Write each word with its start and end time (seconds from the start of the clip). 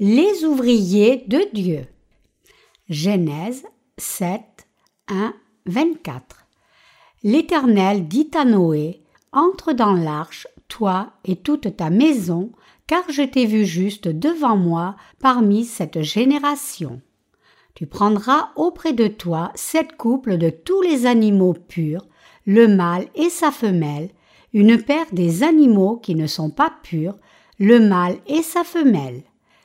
Les 0.00 0.44
ouvriers 0.44 1.24
de 1.28 1.46
Dieu. 1.52 1.86
Genèse 2.88 3.62
7, 3.96 4.42
1, 5.06 5.32
24. 5.66 6.48
L'Éternel 7.22 8.08
dit 8.08 8.28
à 8.34 8.44
Noé 8.44 9.04
Entre 9.30 9.72
dans 9.72 9.92
l'arche, 9.92 10.48
toi 10.66 11.12
et 11.24 11.36
toute 11.36 11.76
ta 11.76 11.90
maison, 11.90 12.50
car 12.88 13.04
je 13.08 13.22
t'ai 13.22 13.46
vu 13.46 13.64
juste 13.64 14.08
devant 14.08 14.56
moi 14.56 14.96
parmi 15.20 15.64
cette 15.64 16.02
génération. 16.02 17.00
Tu 17.76 17.86
prendras 17.86 18.50
auprès 18.56 18.94
de 18.94 19.06
toi 19.06 19.52
sept 19.54 19.96
couples 19.96 20.38
de 20.38 20.50
tous 20.50 20.82
les 20.82 21.06
animaux 21.06 21.54
purs, 21.54 22.04
le 22.46 22.66
mâle 22.66 23.06
et 23.14 23.30
sa 23.30 23.52
femelle, 23.52 24.10
une 24.52 24.76
paire 24.82 25.06
des 25.12 25.44
animaux 25.44 25.98
qui 25.98 26.16
ne 26.16 26.26
sont 26.26 26.50
pas 26.50 26.74
purs, 26.82 27.16
le 27.60 27.78
mâle 27.78 28.16
et 28.26 28.42
sa 28.42 28.64
femelle, 28.64 29.22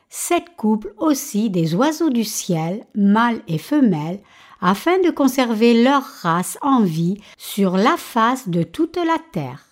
sept 0.09 0.55
couples 0.57 0.93
aussi 0.97 1.49
des 1.49 1.75
oiseaux 1.75 2.09
du 2.09 2.23
ciel, 2.23 2.85
mâles 2.95 3.41
et 3.47 3.59
femelles, 3.59 4.19
afin 4.61 4.99
de 4.99 5.09
conserver 5.09 5.83
leur 5.83 6.03
race 6.03 6.57
en 6.61 6.81
vie 6.81 7.21
sur 7.37 7.77
la 7.77 7.95
face 7.95 8.49
de 8.49 8.63
toute 8.63 8.97
la 8.97 9.17
terre. 9.31 9.65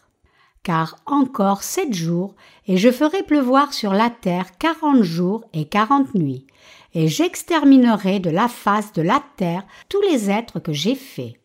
Car 0.63 0.97
encore 1.05 1.63
sept 1.63 1.93
jours, 1.93 2.35
et 2.67 2.77
je 2.77 2.91
ferai 2.91 3.23
pleuvoir 3.23 3.73
sur 3.73 3.93
la 3.93 4.09
terre 4.09 4.57
quarante 4.57 5.01
jours 5.01 5.43
et 5.53 5.65
quarante 5.65 6.13
nuits, 6.13 6.45
et 6.93 7.07
j'exterminerai 7.07 8.19
de 8.19 8.29
la 8.29 8.47
face 8.47 8.93
de 8.93 9.01
la 9.01 9.21
terre 9.37 9.65
tous 9.89 10.01
les 10.01 10.29
êtres 10.29 10.59
que 10.59 10.73
j'ai 10.73 10.95
faits. 10.95 11.35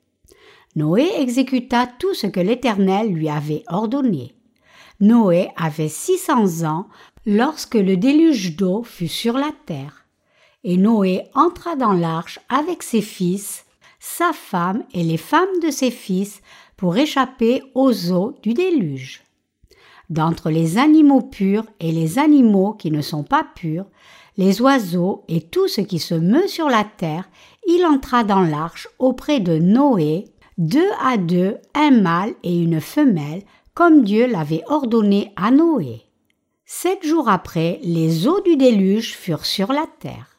Noé 0.75 1.11
exécuta 1.19 1.87
tout 1.87 2.15
ce 2.15 2.27
que 2.27 2.41
l'Éternel 2.41 3.13
lui 3.13 3.29
avait 3.29 3.63
ordonné. 3.69 4.35
Noé 5.01 5.51
avait 5.57 5.89
six 5.89 6.17
cents 6.17 6.65
ans 6.65 6.87
lorsque 7.27 7.75
le 7.75 7.97
déluge 7.97 8.57
d'eau 8.57 8.83
fut 8.83 9.09
sur 9.09 9.39
la 9.39 9.51
terre. 9.67 10.07
Et 10.65 10.77
Noé 10.77 11.25
entra 11.35 11.77
dans 11.77 11.93
l'arche 11.93 12.39
avec 12.49 12.83
ses 12.83 13.03
fils, 13.03 13.65
sa 13.99 14.33
femme 14.33 14.85
et 14.93 15.03
les 15.03 15.17
femmes 15.17 15.61
de 15.63 15.71
ses 15.71 15.91
fils 15.91 16.41
pour 16.77 16.97
échapper 16.97 17.63
aux 17.75 18.13
eaux 18.13 18.35
du 18.43 18.55
déluge. 18.55 19.23
D'entre 20.11 20.51
les 20.51 20.79
animaux 20.79 21.23
purs 21.23 21.67
et 21.81 21.93
les 21.93 22.19
animaux 22.19 22.75
qui 22.75 22.91
ne 22.91 23.01
sont 23.01 23.25
pas 23.25 23.47
purs, 23.55 23.87
les 24.37 24.61
oiseaux 24.61 25.25
et 25.29 25.41
tout 25.41 25.69
ce 25.69 25.81
qui 25.81 25.99
se 25.99 26.15
meut 26.15 26.49
sur 26.49 26.69
la 26.69 26.85
terre, 26.85 27.29
il 27.67 27.85
entra 27.87 28.25
dans 28.25 28.43
l'arche 28.43 28.89
auprès 28.99 29.41
de 29.41 29.59
Noé 29.59 30.27
deux 30.59 30.91
à 31.03 31.17
deux, 31.17 31.57
un 31.75 31.91
mâle 31.91 32.35
et 32.43 32.57
une 32.57 32.81
femelle, 32.81 33.43
comme 33.75 34.05
Dieu 34.05 34.27
l'avait 34.27 34.63
ordonné 34.67 35.33
à 35.37 35.51
Noé. 35.51 36.03
Sept 36.75 37.07
jours 37.07 37.29
après, 37.29 37.79
les 37.83 38.27
eaux 38.27 38.41
du 38.41 38.57
déluge 38.57 39.15
furent 39.15 39.45
sur 39.45 39.75
la 39.75 39.85
terre. 40.01 40.39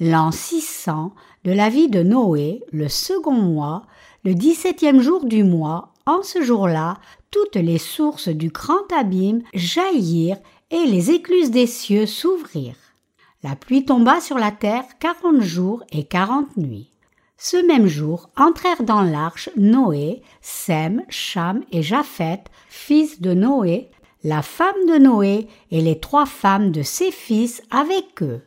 L'an 0.00 0.32
600 0.32 1.14
de 1.44 1.52
la 1.52 1.68
vie 1.68 1.88
de 1.88 2.02
Noé, 2.02 2.64
le 2.72 2.88
second 2.88 3.30
mois, 3.30 3.86
le 4.24 4.34
dix-septième 4.34 5.00
jour 5.00 5.24
du 5.24 5.44
mois, 5.44 5.94
en 6.04 6.24
ce 6.24 6.42
jour-là, 6.42 6.98
toutes 7.30 7.54
les 7.54 7.78
sources 7.78 8.28
du 8.28 8.48
grand 8.48 8.92
abîme 8.92 9.42
jaillirent 9.54 10.40
et 10.72 10.84
les 10.84 11.12
écluses 11.12 11.52
des 11.52 11.68
cieux 11.68 12.06
s'ouvrirent. 12.06 12.96
La 13.44 13.54
pluie 13.54 13.84
tomba 13.84 14.20
sur 14.20 14.38
la 14.38 14.50
terre 14.50 14.84
quarante 14.98 15.42
jours 15.42 15.84
et 15.92 16.02
quarante 16.02 16.56
nuits. 16.56 16.90
Ce 17.38 17.64
même 17.68 17.86
jour 17.86 18.30
entrèrent 18.36 18.82
dans 18.82 19.02
l'arche 19.02 19.48
Noé, 19.56 20.22
Sem, 20.40 21.04
Cham 21.08 21.62
et 21.70 21.82
Japheth, 21.82 22.50
fils 22.68 23.20
de 23.20 23.32
Noé, 23.32 23.92
la 24.24 24.42
femme 24.42 24.86
de 24.88 24.98
Noé 24.98 25.48
et 25.70 25.80
les 25.80 25.98
trois 25.98 26.26
femmes 26.26 26.70
de 26.70 26.82
ses 26.82 27.10
fils 27.10 27.62
avec 27.70 28.22
eux. 28.22 28.42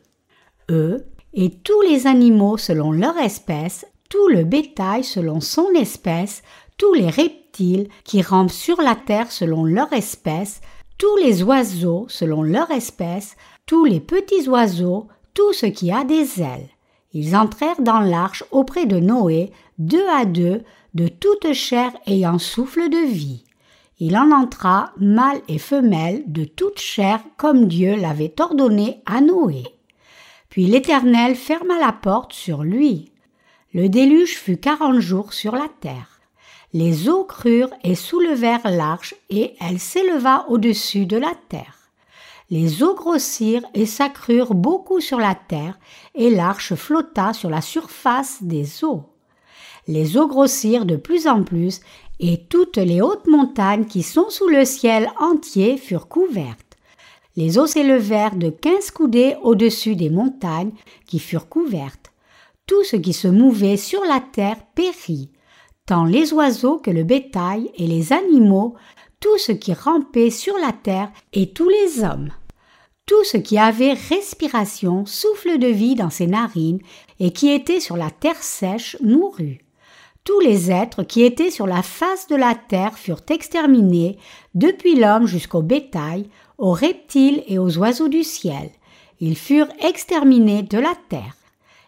Eux 0.70 1.06
et 1.34 1.50
tous 1.50 1.80
les 1.82 2.06
animaux 2.06 2.56
selon 2.56 2.92
leur 2.92 3.16
espèce, 3.18 3.86
tout 4.08 4.28
le 4.28 4.44
bétail 4.44 5.04
selon 5.04 5.40
son 5.40 5.68
espèce, 5.74 6.42
tous 6.78 6.94
les 6.94 7.10
reptiles 7.10 7.88
qui 8.04 8.22
rampent 8.22 8.50
sur 8.50 8.80
la 8.80 8.94
terre 8.94 9.30
selon 9.30 9.64
leur 9.64 9.92
espèce, 9.92 10.60
tous 10.98 11.16
les 11.16 11.42
oiseaux 11.42 12.06
selon 12.08 12.42
leur 12.42 12.70
espèce, 12.70 13.36
tous 13.66 13.84
les 13.84 14.00
petits 14.00 14.48
oiseaux, 14.48 15.08
tout 15.34 15.52
ce 15.52 15.66
qui 15.66 15.92
a 15.92 16.04
des 16.04 16.40
ailes. 16.40 16.68
Ils 17.12 17.36
entrèrent 17.36 17.80
dans 17.80 18.00
l'arche 18.00 18.44
auprès 18.50 18.86
de 18.86 18.98
Noé, 18.98 19.50
deux 19.78 20.06
à 20.08 20.24
deux, 20.24 20.62
de 20.94 21.08
toute 21.08 21.52
chair 21.52 21.92
ayant 22.06 22.38
souffle 22.38 22.88
de 22.88 23.06
vie. 23.06 23.45
Il 23.98 24.16
en 24.16 24.30
entra, 24.30 24.92
mâle 24.98 25.40
et 25.48 25.58
femelle, 25.58 26.22
de 26.26 26.44
toute 26.44 26.78
chair, 26.78 27.20
comme 27.36 27.66
Dieu 27.66 27.96
l'avait 27.96 28.34
ordonné 28.40 29.02
à 29.06 29.20
Noé. 29.20 29.64
Puis 30.48 30.66
l'Éternel 30.66 31.34
ferma 31.34 31.78
la 31.78 31.92
porte 31.92 32.32
sur 32.32 32.62
lui. 32.62 33.12
Le 33.72 33.88
déluge 33.88 34.36
fut 34.36 34.58
quarante 34.58 35.00
jours 35.00 35.32
sur 35.32 35.52
la 35.52 35.68
terre. 35.80 36.20
Les 36.72 37.08
eaux 37.08 37.24
crurent 37.24 37.74
et 37.84 37.94
soulevèrent 37.94 38.68
l'arche, 38.70 39.14
et 39.30 39.54
elle 39.60 39.78
s'éleva 39.78 40.46
au-dessus 40.48 41.06
de 41.06 41.16
la 41.16 41.32
terre 41.48 41.76
les 42.50 42.82
eaux 42.82 42.94
grossirent 42.94 43.64
et 43.74 43.86
s'accrurent 43.86 44.54
beaucoup 44.54 45.00
sur 45.00 45.18
la 45.18 45.34
terre, 45.34 45.78
et 46.14 46.30
l'arche 46.30 46.74
flotta 46.74 47.32
sur 47.32 47.50
la 47.50 47.60
surface 47.60 48.42
des 48.42 48.84
eaux. 48.84 49.04
Les 49.88 50.16
eaux 50.16 50.28
grossirent 50.28 50.86
de 50.86 50.96
plus 50.96 51.26
en 51.26 51.42
plus, 51.42 51.80
et 52.20 52.38
toutes 52.48 52.78
les 52.78 53.00
hautes 53.00 53.26
montagnes 53.26 53.84
qui 53.84 54.02
sont 54.02 54.30
sous 54.30 54.48
le 54.48 54.64
ciel 54.64 55.10
entier 55.20 55.76
furent 55.76 56.08
couvertes. 56.08 56.76
Les 57.36 57.58
eaux 57.58 57.66
s'élevèrent 57.66 58.36
de 58.36 58.48
quinze 58.48 58.90
coudées 58.90 59.36
au-dessus 59.42 59.94
des 59.94 60.08
montagnes 60.08 60.72
qui 61.06 61.18
furent 61.18 61.48
couvertes. 61.48 62.12
Tout 62.66 62.82
ce 62.84 62.96
qui 62.96 63.12
se 63.12 63.28
mouvait 63.28 63.76
sur 63.76 64.02
la 64.04 64.20
terre 64.20 64.56
périt, 64.74 65.30
tant 65.84 66.04
les 66.04 66.32
oiseaux 66.32 66.78
que 66.78 66.90
le 66.90 67.04
bétail 67.04 67.70
et 67.76 67.86
les 67.86 68.12
animaux, 68.12 68.74
tout 69.20 69.38
ce 69.38 69.52
qui 69.52 69.74
rampait 69.74 70.30
sur 70.30 70.56
la 70.58 70.72
terre 70.72 71.12
et 71.32 71.52
tous 71.52 71.68
les 71.68 72.02
hommes. 72.02 72.30
Tout 73.04 73.22
ce 73.22 73.36
qui 73.36 73.56
avait 73.56 73.92
respiration, 73.92 75.06
souffle 75.06 75.58
de 75.58 75.68
vie 75.68 75.94
dans 75.94 76.10
ses 76.10 76.26
narines 76.26 76.80
et 77.20 77.32
qui 77.32 77.50
était 77.50 77.80
sur 77.80 77.96
la 77.96 78.10
terre 78.10 78.42
sèche 78.42 78.96
mourut. 79.00 79.65
Tous 80.26 80.40
les 80.40 80.72
êtres 80.72 81.04
qui 81.04 81.22
étaient 81.22 81.52
sur 81.52 81.68
la 81.68 81.82
face 81.82 82.26
de 82.26 82.34
la 82.34 82.56
terre 82.56 82.98
furent 82.98 83.22
exterminés, 83.30 84.18
depuis 84.56 84.96
l'homme 84.96 85.26
jusqu'au 85.26 85.62
bétail, 85.62 86.28
aux 86.58 86.72
reptiles 86.72 87.44
et 87.46 87.60
aux 87.60 87.78
oiseaux 87.78 88.08
du 88.08 88.24
ciel. 88.24 88.70
Ils 89.20 89.38
furent 89.38 89.72
exterminés 89.78 90.64
de 90.64 90.78
la 90.78 90.94
terre. 91.08 91.36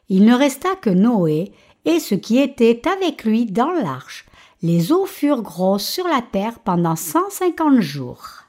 Il 0.08 0.24
ne 0.24 0.34
resta 0.34 0.76
que 0.76 0.88
Noé 0.88 1.50
et 1.84 1.98
ce 1.98 2.14
qui 2.14 2.38
était 2.38 2.80
avec 2.88 3.24
lui 3.24 3.44
dans 3.44 3.72
l'arche, 3.72 4.24
les 4.62 4.92
eaux 4.92 5.06
furent 5.06 5.42
grosses 5.42 5.88
sur 5.88 6.06
la 6.06 6.22
terre 6.22 6.60
pendant 6.60 6.94
cent 6.94 7.30
cinquante 7.30 7.80
jours. 7.80 8.44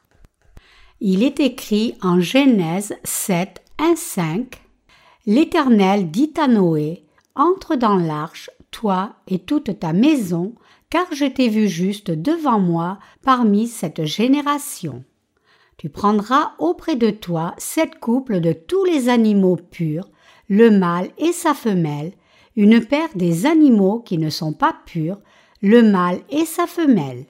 Il 1.02 1.24
est 1.24 1.40
écrit 1.40 1.96
en 2.04 2.22
Genèse 2.22 2.96
7, 3.04 3.64
1, 3.80 3.96
5 3.96 4.62
L'Éternel 5.26 6.12
dit 6.12 6.34
à 6.38 6.48
Noé 6.48 7.04
Entre 7.36 7.76
dans 7.76 7.96
l'arche, 7.96 8.52
toi 8.72 9.16
et 9.28 9.40
toute 9.40 9.80
ta 9.80 9.94
maison, 9.94 10.56
car 10.90 11.06
je 11.12 11.26
t'ai 11.26 11.50
vu 11.50 11.68
juste 11.68 12.12
devant 12.12 12.60
moi 12.60 13.00
parmi 13.24 13.68
cette 13.68 14.06
génération. 14.06 15.04
Tu 15.78 15.90
prendras 15.90 16.54
auprès 16.60 16.96
de 16.96 17.10
toi 17.10 17.54
sept 17.58 18.00
couples 18.00 18.42
de 18.42 18.54
tous 18.54 18.84
les 18.84 19.08
animaux 19.08 19.56
purs, 19.56 20.10
le 20.50 20.72
mâle 20.72 21.10
et 21.18 21.32
sa 21.32 21.54
femelle, 21.54 22.12
une 22.56 22.84
paire 22.84 23.10
des 23.16 23.46
animaux 23.46 24.02
qui 24.02 24.18
ne 24.18 24.30
sont 24.30 24.52
pas 24.52 24.76
purs, 24.86 25.20
le 25.62 25.82
mâle 25.82 26.20
et 26.30 26.46
sa 26.46 26.68
femelle, 26.68 27.26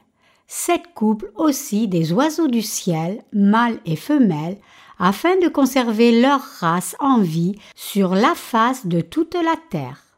sept 0.47 0.81
couples 0.95 1.31
aussi 1.35 1.87
des 1.87 2.11
oiseaux 2.11 2.47
du 2.47 2.61
ciel, 2.61 3.21
mâles 3.33 3.79
et 3.85 3.95
femelles, 3.95 4.57
afin 4.97 5.37
de 5.39 5.47
conserver 5.47 6.19
leur 6.19 6.41
race 6.41 6.95
en 6.99 7.19
vie 7.19 7.55
sur 7.75 8.15
la 8.15 8.35
face 8.35 8.87
de 8.87 9.01
toute 9.01 9.35
la 9.35 9.55
terre. 9.69 10.08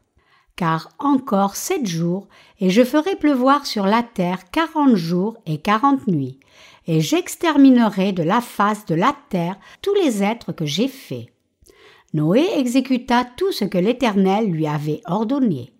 Car 0.62 0.90
encore 1.00 1.56
sept 1.56 1.88
jours, 1.88 2.28
et 2.60 2.70
je 2.70 2.84
ferai 2.84 3.16
pleuvoir 3.16 3.66
sur 3.66 3.84
la 3.84 4.04
terre 4.04 4.48
quarante 4.52 4.94
jours 4.94 5.36
et 5.44 5.58
quarante 5.58 6.06
nuits, 6.06 6.38
et 6.86 7.00
j'exterminerai 7.00 8.12
de 8.12 8.22
la 8.22 8.40
face 8.40 8.86
de 8.86 8.94
la 8.94 9.12
terre 9.28 9.58
tous 9.82 9.92
les 9.94 10.22
êtres 10.22 10.52
que 10.52 10.64
j'ai 10.64 10.86
faits. 10.86 11.26
Noé 12.14 12.46
exécuta 12.56 13.24
tout 13.24 13.50
ce 13.50 13.64
que 13.64 13.76
l'Éternel 13.76 14.52
lui 14.52 14.68
avait 14.68 15.00
ordonné. 15.06 15.72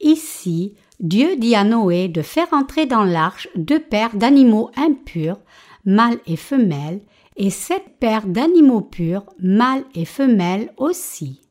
Ici, 0.00 0.74
Dieu 0.98 1.36
dit 1.36 1.54
à 1.54 1.62
Noé 1.62 2.08
de 2.08 2.22
faire 2.22 2.52
entrer 2.52 2.86
dans 2.86 3.04
l'arche 3.04 3.46
deux 3.54 3.78
paires 3.78 4.16
d'animaux 4.16 4.72
impurs, 4.76 5.38
mâles 5.84 6.18
et 6.26 6.34
femelles, 6.36 7.00
et 7.36 7.50
sept 7.50 7.84
paires 8.00 8.26
d'animaux 8.26 8.80
purs, 8.80 9.26
mâles 9.38 9.84
et 9.94 10.04
femelles 10.04 10.72
aussi. 10.78 11.45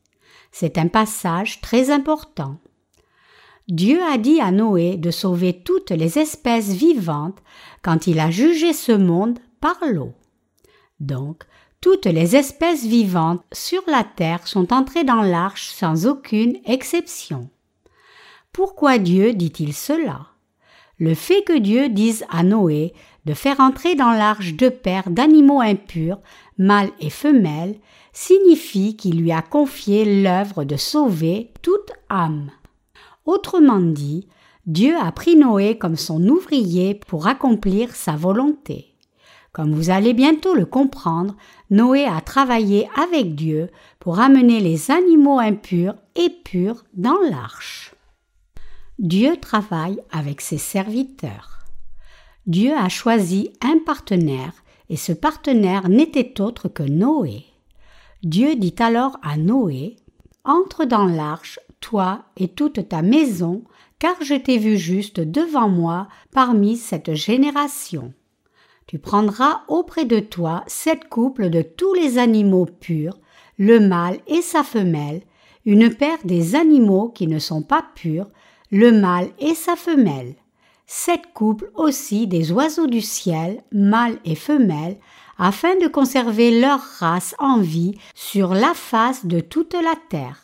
C'est 0.58 0.78
un 0.78 0.88
passage 0.88 1.60
très 1.60 1.90
important. 1.90 2.56
Dieu 3.68 4.00
a 4.02 4.16
dit 4.16 4.40
à 4.40 4.50
Noé 4.50 4.96
de 4.96 5.10
sauver 5.10 5.52
toutes 5.52 5.90
les 5.90 6.18
espèces 6.18 6.72
vivantes 6.72 7.36
quand 7.82 8.06
il 8.06 8.18
a 8.20 8.30
jugé 8.30 8.72
ce 8.72 8.92
monde 8.92 9.38
par 9.60 9.76
l'eau. 9.86 10.14
Donc, 10.98 11.44
Toutes 11.82 12.06
les 12.06 12.36
espèces 12.36 12.86
vivantes 12.86 13.44
sur 13.52 13.82
la 13.86 14.02
terre 14.02 14.46
sont 14.48 14.72
entrées 14.72 15.04
dans 15.04 15.20
l'arche 15.20 15.68
sans 15.68 16.06
aucune 16.06 16.56
exception. 16.64 17.50
Pourquoi 18.50 18.96
Dieu 18.96 19.34
dit-il 19.34 19.74
cela? 19.74 20.28
Le 20.98 21.14
fait 21.14 21.42
que 21.42 21.58
Dieu 21.58 21.90
dise 21.90 22.24
à 22.30 22.42
Noé 22.42 22.94
de 23.26 23.34
faire 23.34 23.60
entrer 23.60 23.94
dans 23.94 24.12
l'arche 24.12 24.54
deux 24.54 24.70
paires 24.70 25.10
d'animaux 25.10 25.60
impurs, 25.60 26.18
mâles 26.56 26.92
et 26.98 27.10
femelles, 27.10 27.76
signifie 28.16 28.96
qu'il 28.96 29.20
lui 29.20 29.30
a 29.30 29.42
confié 29.42 30.22
l'œuvre 30.22 30.64
de 30.64 30.76
sauver 30.76 31.50
toute 31.60 31.92
âme. 32.08 32.50
Autrement 33.26 33.80
dit, 33.80 34.26
Dieu 34.64 34.96
a 34.98 35.12
pris 35.12 35.36
Noé 35.36 35.76
comme 35.76 35.96
son 35.96 36.26
ouvrier 36.26 36.94
pour 36.94 37.26
accomplir 37.26 37.94
sa 37.94 38.12
volonté. 38.12 38.94
Comme 39.52 39.74
vous 39.74 39.90
allez 39.90 40.14
bientôt 40.14 40.54
le 40.54 40.64
comprendre, 40.64 41.36
Noé 41.70 42.04
a 42.06 42.22
travaillé 42.22 42.88
avec 42.96 43.34
Dieu 43.34 43.68
pour 43.98 44.18
amener 44.18 44.60
les 44.60 44.90
animaux 44.90 45.38
impurs 45.38 45.94
et 46.14 46.30
purs 46.30 46.84
dans 46.94 47.18
l'arche. 47.30 47.94
Dieu 48.98 49.36
travaille 49.36 50.00
avec 50.10 50.40
ses 50.40 50.58
serviteurs. 50.58 51.66
Dieu 52.46 52.72
a 52.74 52.88
choisi 52.88 53.50
un 53.60 53.78
partenaire 53.84 54.54
et 54.88 54.96
ce 54.96 55.12
partenaire 55.12 55.90
n'était 55.90 56.40
autre 56.40 56.68
que 56.68 56.82
Noé. 56.82 57.44
Dieu 58.26 58.56
dit 58.56 58.74
alors 58.80 59.20
à 59.22 59.36
Noé 59.36 59.94
Entre 60.42 60.84
dans 60.84 61.06
l'arche, 61.06 61.60
toi 61.78 62.24
et 62.36 62.48
toute 62.48 62.88
ta 62.88 63.00
maison, 63.00 63.62
car 64.00 64.16
je 64.20 64.34
t'ai 64.34 64.58
vu 64.58 64.76
juste 64.76 65.20
devant 65.20 65.68
moi 65.68 66.08
parmi 66.32 66.76
cette 66.76 67.14
génération. 67.14 68.12
Tu 68.88 68.98
prendras 68.98 69.60
auprès 69.68 70.06
de 70.06 70.18
toi 70.18 70.64
sept 70.66 71.08
couples 71.08 71.50
de 71.50 71.62
tous 71.62 71.94
les 71.94 72.18
animaux 72.18 72.66
purs, 72.66 73.16
le 73.58 73.78
mâle 73.78 74.18
et 74.26 74.42
sa 74.42 74.64
femelle, 74.64 75.22
une 75.64 75.94
paire 75.94 76.18
des 76.24 76.56
animaux 76.56 77.10
qui 77.10 77.28
ne 77.28 77.38
sont 77.38 77.62
pas 77.62 77.86
purs, 77.94 78.26
le 78.72 78.90
mâle 78.90 79.28
et 79.38 79.54
sa 79.54 79.76
femelle. 79.76 80.34
Sept 80.88 81.32
couples 81.32 81.70
aussi 81.76 82.26
des 82.26 82.50
oiseaux 82.50 82.88
du 82.88 83.02
ciel, 83.02 83.62
mâles 83.70 84.18
et 84.24 84.34
femelles, 84.34 84.98
afin 85.38 85.76
de 85.76 85.88
conserver 85.88 86.60
leur 86.60 86.80
race 86.98 87.34
en 87.38 87.58
vie 87.58 87.98
sur 88.14 88.54
la 88.54 88.74
face 88.74 89.26
de 89.26 89.40
toute 89.40 89.74
la 89.74 89.94
terre. 90.08 90.42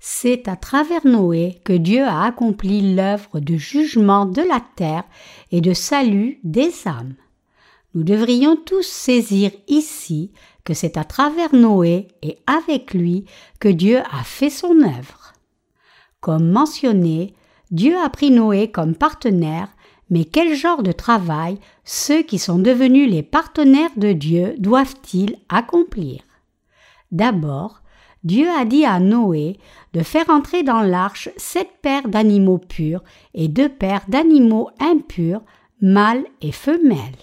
C'est 0.00 0.46
à 0.46 0.56
travers 0.56 1.06
Noé 1.06 1.60
que 1.64 1.72
Dieu 1.72 2.04
a 2.04 2.24
accompli 2.24 2.94
l'œuvre 2.94 3.40
de 3.40 3.56
jugement 3.56 4.26
de 4.26 4.42
la 4.42 4.60
terre 4.76 5.04
et 5.50 5.60
de 5.60 5.74
salut 5.74 6.38
des 6.44 6.70
âmes. 6.86 7.14
Nous 7.94 8.04
devrions 8.04 8.56
tous 8.56 8.86
saisir 8.86 9.50
ici 9.66 10.30
que 10.62 10.74
c'est 10.74 10.96
à 10.96 11.04
travers 11.04 11.54
Noé 11.54 12.08
et 12.22 12.38
avec 12.46 12.94
lui 12.94 13.24
que 13.58 13.68
Dieu 13.68 13.98
a 14.12 14.22
fait 14.22 14.50
son 14.50 14.82
œuvre. 14.82 15.32
Comme 16.20 16.50
mentionné, 16.50 17.34
Dieu 17.70 17.96
a 17.98 18.08
pris 18.08 18.30
Noé 18.30 18.70
comme 18.70 18.94
partenaire, 18.94 19.68
mais 20.10 20.24
quel 20.24 20.54
genre 20.54 20.82
de 20.82 20.92
travail 20.92 21.58
ceux 21.84 22.22
qui 22.22 22.38
sont 22.38 22.58
devenus 22.58 23.10
les 23.10 23.22
partenaires 23.22 23.90
de 23.96 24.12
Dieu 24.12 24.54
doivent-ils 24.58 25.36
accomplir? 25.48 26.20
D'abord, 27.12 27.82
Dieu 28.24 28.48
a 28.50 28.64
dit 28.64 28.84
à 28.84 29.00
Noé 29.00 29.58
de 29.92 30.02
faire 30.02 30.28
entrer 30.28 30.62
dans 30.62 30.82
l'arche 30.82 31.30
sept 31.36 31.68
paires 31.82 32.08
d'animaux 32.08 32.58
purs 32.58 33.02
et 33.34 33.48
deux 33.48 33.68
paires 33.68 34.04
d'animaux 34.08 34.70
impurs, 34.80 35.42
mâles 35.80 36.26
et 36.42 36.52
femelles. 36.52 37.16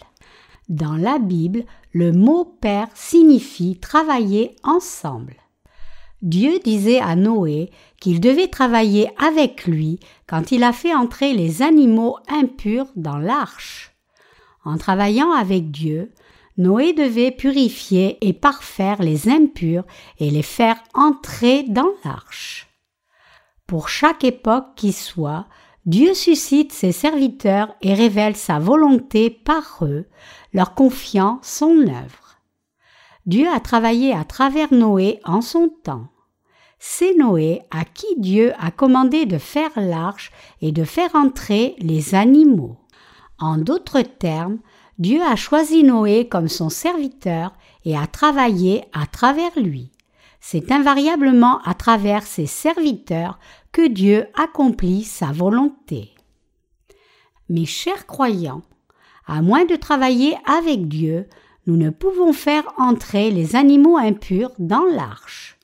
Dans 0.69 0.95
la 0.95 1.19
Bible, 1.19 1.65
le 1.91 2.11
mot 2.11 2.45
père 2.45 2.87
signifie 2.93 3.77
travailler 3.77 4.55
ensemble. 4.63 5.35
Dieu 6.25 6.57
disait 6.57 6.99
à 6.99 7.15
Noé 7.15 7.69
qu'il 8.01 8.19
devait 8.19 8.47
travailler 8.47 9.09
avec 9.23 9.67
lui 9.67 9.99
quand 10.25 10.51
il 10.51 10.63
a 10.63 10.73
fait 10.73 10.95
entrer 10.95 11.33
les 11.33 11.61
animaux 11.61 12.17
impurs 12.27 12.87
dans 12.95 13.19
l'arche. 13.19 13.95
En 14.63 14.79
travaillant 14.79 15.31
avec 15.31 15.69
Dieu, 15.69 16.11
Noé 16.57 16.93
devait 16.93 17.29
purifier 17.29 18.17
et 18.27 18.33
parfaire 18.33 19.03
les 19.03 19.29
impurs 19.29 19.83
et 20.17 20.31
les 20.31 20.41
faire 20.41 20.77
entrer 20.95 21.61
dans 21.61 21.91
l'arche. 22.03 22.69
Pour 23.67 23.87
chaque 23.87 24.23
époque 24.23 24.69
qui 24.75 24.93
soit, 24.93 25.45
Dieu 25.85 26.15
suscite 26.15 26.73
ses 26.73 26.91
serviteurs 26.91 27.75
et 27.83 27.93
révèle 27.93 28.35
sa 28.35 28.57
volonté 28.57 29.29
par 29.29 29.77
eux, 29.83 30.07
leur 30.53 30.73
confiant 30.73 31.37
son 31.43 31.81
œuvre. 31.81 32.39
Dieu 33.27 33.47
a 33.47 33.59
travaillé 33.59 34.11
à 34.11 34.23
travers 34.23 34.73
Noé 34.73 35.19
en 35.23 35.41
son 35.41 35.69
temps 35.83 36.07
c'est 36.79 37.15
Noé 37.15 37.61
à 37.71 37.85
qui 37.85 38.07
Dieu 38.17 38.53
a 38.59 38.71
commandé 38.71 39.25
de 39.25 39.37
faire 39.37 39.71
l'arche 39.75 40.31
et 40.61 40.71
de 40.71 40.83
faire 40.83 41.15
entrer 41.15 41.75
les 41.79 42.15
animaux. 42.15 42.77
En 43.39 43.57
d'autres 43.57 44.01
termes, 44.01 44.59
Dieu 44.97 45.21
a 45.21 45.35
choisi 45.35 45.83
Noé 45.83 46.27
comme 46.27 46.47
son 46.47 46.69
serviteur 46.69 47.53
et 47.83 47.97
a 47.97 48.07
travaillé 48.07 48.85
à 48.93 49.05
travers 49.07 49.57
lui. 49.57 49.91
C'est 50.39 50.71
invariablement 50.71 51.59
à 51.63 51.73
travers 51.73 52.23
ses 52.23 52.45
serviteurs 52.45 53.39
que 53.71 53.87
Dieu 53.87 54.27
accomplit 54.35 55.03
sa 55.03 55.31
volonté. 55.31 56.11
Mes 57.49 57.65
chers 57.65 58.05
croyants, 58.05 58.61
à 59.27 59.41
moins 59.41 59.65
de 59.65 59.75
travailler 59.75 60.37
avec 60.45 60.87
Dieu, 60.87 61.27
nous 61.67 61.77
ne 61.77 61.89
pouvons 61.89 62.31
faire 62.31 62.63
entrer 62.77 63.31
les 63.31 63.55
animaux 63.55 63.97
impurs 63.97 64.51
dans 64.59 64.85
l'arche 64.85 65.54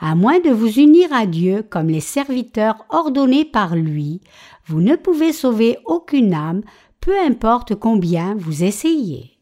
à 0.00 0.14
moins 0.14 0.40
de 0.40 0.50
vous 0.50 0.78
unir 0.80 1.12
à 1.12 1.26
Dieu 1.26 1.62
comme 1.62 1.88
les 1.88 2.00
serviteurs 2.00 2.86
ordonnés 2.88 3.44
par 3.44 3.76
lui, 3.76 4.22
vous 4.66 4.80
ne 4.80 4.96
pouvez 4.96 5.32
sauver 5.32 5.78
aucune 5.84 6.32
âme, 6.32 6.62
peu 7.00 7.18
importe 7.18 7.74
combien 7.74 8.34
vous 8.34 8.64
essayez. 8.64 9.32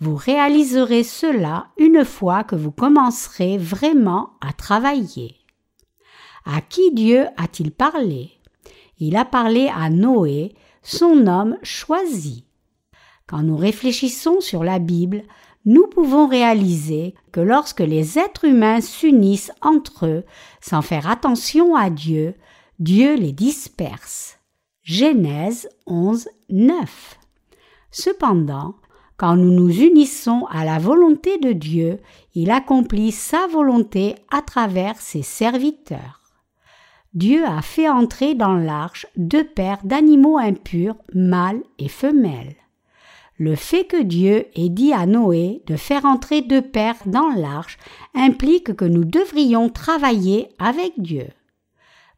Vous 0.00 0.14
réaliserez 0.14 1.02
cela 1.02 1.66
une 1.76 2.04
fois 2.04 2.44
que 2.44 2.54
vous 2.54 2.70
commencerez 2.70 3.58
vraiment 3.58 4.30
à 4.40 4.52
travailler. 4.52 5.34
À 6.44 6.60
qui 6.60 6.92
Dieu 6.92 7.26
a-t-il 7.36 7.72
parlé? 7.72 8.30
Il 9.00 9.16
a 9.16 9.24
parlé 9.24 9.68
à 9.74 9.90
Noé, 9.90 10.54
son 10.82 11.26
homme 11.26 11.58
choisi. 11.62 12.44
Quand 13.26 13.42
nous 13.42 13.56
réfléchissons 13.56 14.40
sur 14.40 14.62
la 14.62 14.78
Bible, 14.78 15.24
nous 15.64 15.86
pouvons 15.86 16.26
réaliser 16.26 17.14
que 17.32 17.40
lorsque 17.40 17.80
les 17.80 18.18
êtres 18.18 18.44
humains 18.44 18.80
s'unissent 18.80 19.52
entre 19.60 20.06
eux 20.06 20.24
sans 20.60 20.82
faire 20.82 21.08
attention 21.08 21.74
à 21.74 21.90
Dieu, 21.90 22.34
Dieu 22.78 23.16
les 23.16 23.32
disperse. 23.32 24.38
Genèse 24.82 25.68
11, 25.86 26.28
9. 26.48 27.18
Cependant, 27.90 28.76
quand 29.16 29.36
nous 29.36 29.50
nous 29.50 29.82
unissons 29.82 30.46
à 30.50 30.64
la 30.64 30.78
volonté 30.78 31.38
de 31.38 31.52
Dieu, 31.52 31.98
il 32.34 32.50
accomplit 32.50 33.10
sa 33.10 33.48
volonté 33.48 34.14
à 34.30 34.42
travers 34.42 34.96
ses 35.00 35.22
serviteurs. 35.22 36.22
Dieu 37.14 37.44
a 37.44 37.62
fait 37.62 37.88
entrer 37.88 38.34
dans 38.34 38.54
l'arche 38.54 39.06
deux 39.16 39.44
paires 39.44 39.80
d'animaux 39.82 40.38
impurs, 40.38 40.96
mâles 41.14 41.62
et 41.78 41.88
femelles. 41.88 42.54
Le 43.38 43.54
fait 43.54 43.84
que 43.84 44.02
Dieu 44.02 44.46
ait 44.56 44.68
dit 44.68 44.92
à 44.92 45.06
Noé 45.06 45.62
de 45.66 45.76
faire 45.76 46.04
entrer 46.04 46.42
deux 46.42 46.60
pères 46.60 46.96
dans 47.06 47.28
l'arche 47.28 47.78
implique 48.12 48.74
que 48.74 48.84
nous 48.84 49.04
devrions 49.04 49.68
travailler 49.68 50.48
avec 50.58 50.94
Dieu. 50.96 51.28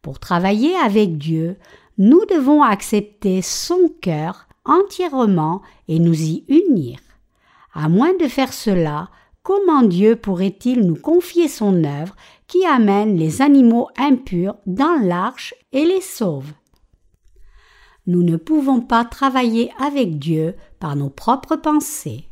Pour 0.00 0.18
travailler 0.18 0.74
avec 0.76 1.18
Dieu, 1.18 1.58
nous 1.98 2.24
devons 2.24 2.62
accepter 2.62 3.42
son 3.42 3.90
cœur 4.00 4.48
entièrement 4.64 5.60
et 5.88 5.98
nous 5.98 6.18
y 6.22 6.44
unir. 6.48 6.98
À 7.74 7.90
moins 7.90 8.14
de 8.18 8.26
faire 8.26 8.54
cela, 8.54 9.10
comment 9.42 9.82
Dieu 9.82 10.16
pourrait-il 10.16 10.86
nous 10.86 10.96
confier 10.96 11.48
son 11.48 11.84
œuvre 11.84 12.16
qui 12.46 12.64
amène 12.64 13.18
les 13.18 13.42
animaux 13.42 13.88
impurs 13.98 14.56
dans 14.64 14.98
l'arche 15.02 15.54
et 15.72 15.84
les 15.84 16.00
sauve? 16.00 16.50
Nous 18.06 18.22
ne 18.22 18.36
pouvons 18.36 18.80
pas 18.80 19.04
travailler 19.04 19.70
avec 19.78 20.18
Dieu 20.18 20.54
par 20.78 20.96
nos 20.96 21.10
propres 21.10 21.56
pensées. 21.56 22.24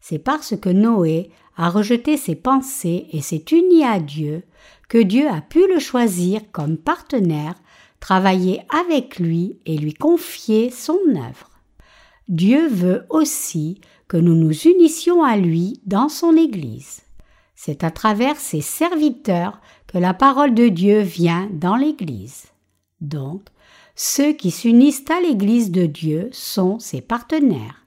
C'est 0.00 0.18
parce 0.18 0.56
que 0.56 0.68
Noé 0.68 1.30
a 1.56 1.68
rejeté 1.68 2.16
ses 2.16 2.34
pensées 2.34 3.06
et 3.12 3.20
s'est 3.20 3.44
uni 3.52 3.84
à 3.84 4.00
Dieu 4.00 4.42
que 4.88 4.98
Dieu 4.98 5.28
a 5.28 5.40
pu 5.40 5.66
le 5.68 5.78
choisir 5.78 6.40
comme 6.52 6.76
partenaire, 6.76 7.54
travailler 8.00 8.62
avec 8.68 9.18
lui 9.18 9.58
et 9.64 9.78
lui 9.78 9.94
confier 9.94 10.70
son 10.70 10.98
œuvre. 11.08 11.50
Dieu 12.28 12.68
veut 12.68 13.06
aussi 13.08 13.80
que 14.08 14.16
nous 14.16 14.34
nous 14.34 14.52
unissions 14.52 15.24
à 15.24 15.36
lui 15.36 15.80
dans 15.86 16.08
son 16.08 16.36
Église. 16.36 17.02
C'est 17.54 17.84
à 17.84 17.90
travers 17.90 18.36
ses 18.36 18.60
serviteurs 18.60 19.60
que 19.86 19.98
la 19.98 20.14
parole 20.14 20.54
de 20.54 20.68
Dieu 20.68 21.00
vient 21.00 21.48
dans 21.52 21.76
l'Église. 21.76 22.46
Donc, 23.00 23.42
ceux 23.94 24.32
qui 24.32 24.50
s'unissent 24.50 25.04
à 25.10 25.20
l'Église 25.20 25.70
de 25.70 25.86
Dieu 25.86 26.28
sont 26.32 26.78
ses 26.78 27.00
partenaires, 27.00 27.86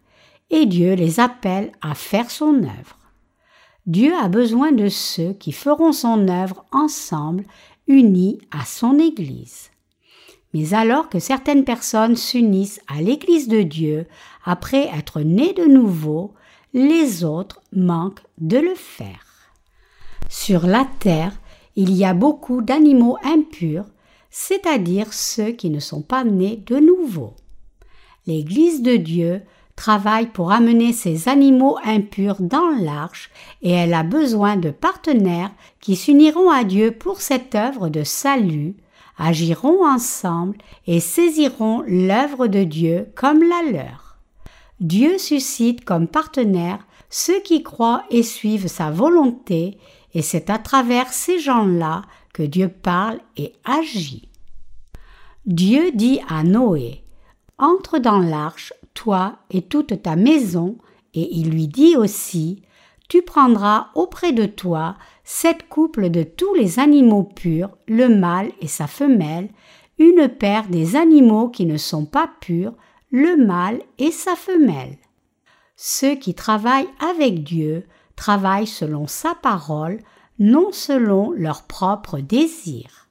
et 0.49 0.65
Dieu 0.65 0.93
les 0.93 1.19
appelle 1.19 1.71
à 1.81 1.95
faire 1.95 2.29
son 2.29 2.63
œuvre. 2.63 2.99
Dieu 3.85 4.13
a 4.15 4.29
besoin 4.29 4.71
de 4.71 4.89
ceux 4.89 5.33
qui 5.33 5.51
feront 5.51 5.91
son 5.91 6.27
œuvre 6.27 6.65
ensemble, 6.71 7.43
unis 7.87 8.39
à 8.51 8.65
son 8.65 8.97
Église. 8.97 9.69
Mais 10.53 10.73
alors 10.73 11.09
que 11.09 11.19
certaines 11.19 11.65
personnes 11.65 12.15
s'unissent 12.15 12.81
à 12.87 13.01
l'Église 13.01 13.47
de 13.47 13.61
Dieu 13.61 14.07
après 14.43 14.87
être 14.97 15.21
nées 15.21 15.53
de 15.53 15.65
nouveau, 15.65 16.33
les 16.73 17.23
autres 17.23 17.61
manquent 17.73 18.23
de 18.37 18.57
le 18.57 18.73
faire. 18.73 19.51
Sur 20.29 20.65
la 20.65 20.87
terre, 20.99 21.33
il 21.75 21.93
y 21.93 22.05
a 22.05 22.13
beaucoup 22.13 22.61
d'animaux 22.61 23.17
impurs, 23.23 23.85
c'est-à-dire 24.37 25.13
ceux 25.13 25.51
qui 25.51 25.69
ne 25.69 25.79
sont 25.79 26.01
pas 26.01 26.25
nés 26.25 26.61
de 26.65 26.75
nouveau. 26.75 27.35
L'Église 28.27 28.81
de 28.81 28.97
Dieu 28.97 29.41
travaille 29.77 30.27
pour 30.27 30.51
amener 30.51 30.91
ces 30.91 31.29
animaux 31.29 31.77
impurs 31.85 32.41
dans 32.41 32.67
l'arche 32.81 33.31
et 33.61 33.71
elle 33.71 33.93
a 33.93 34.03
besoin 34.03 34.57
de 34.57 34.71
partenaires 34.71 35.51
qui 35.79 35.95
s'uniront 35.95 36.49
à 36.49 36.65
Dieu 36.65 36.91
pour 36.91 37.21
cette 37.21 37.55
œuvre 37.55 37.87
de 37.87 38.03
salut, 38.03 38.75
agiront 39.17 39.87
ensemble 39.87 40.57
et 40.85 40.99
saisiront 40.99 41.81
l'œuvre 41.87 42.47
de 42.47 42.65
Dieu 42.65 43.07
comme 43.15 43.41
la 43.41 43.71
leur. 43.71 44.17
Dieu 44.81 45.17
suscite 45.17 45.85
comme 45.85 46.09
partenaires 46.09 46.85
ceux 47.09 47.39
qui 47.39 47.63
croient 47.63 48.03
et 48.09 48.21
suivent 48.21 48.67
sa 48.67 48.91
volonté 48.91 49.77
et 50.13 50.21
c'est 50.21 50.49
à 50.49 50.57
travers 50.57 51.13
ces 51.13 51.39
gens-là 51.39 52.01
Dieu 52.43 52.69
parle 52.69 53.19
et 53.37 53.53
agit. 53.63 54.29
Dieu 55.45 55.91
dit 55.91 56.19
à 56.27 56.43
Noé 56.43 57.03
Entre 57.57 57.99
dans 57.99 58.19
l'arche, 58.19 58.73
toi 58.93 59.37
et 59.51 59.61
toute 59.61 60.01
ta 60.01 60.15
maison, 60.15 60.77
et 61.13 61.35
il 61.35 61.51
lui 61.51 61.67
dit 61.67 61.95
aussi 61.95 62.63
Tu 63.09 63.21
prendras 63.21 63.87
auprès 63.95 64.31
de 64.31 64.45
toi 64.45 64.95
sept 65.23 65.67
couples 65.69 66.09
de 66.09 66.23
tous 66.23 66.53
les 66.55 66.79
animaux 66.79 67.23
purs, 67.23 67.69
le 67.87 68.09
mâle 68.09 68.51
et 68.61 68.67
sa 68.67 68.87
femelle, 68.87 69.49
une 69.97 70.27
paire 70.27 70.67
des 70.67 70.95
animaux 70.95 71.49
qui 71.49 71.65
ne 71.65 71.77
sont 71.77 72.05
pas 72.05 72.29
purs, 72.41 72.73
le 73.11 73.37
mâle 73.37 73.81
et 73.97 74.11
sa 74.11 74.35
femelle. 74.35 74.97
Ceux 75.77 76.15
qui 76.15 76.33
travaillent 76.33 76.89
avec 77.11 77.43
Dieu 77.43 77.85
travaillent 78.15 78.67
selon 78.67 79.07
sa 79.07 79.35
parole, 79.35 79.99
non 80.39 80.71
selon 80.71 81.31
leur 81.31 81.63
propre 81.63 82.19
désir. 82.19 83.07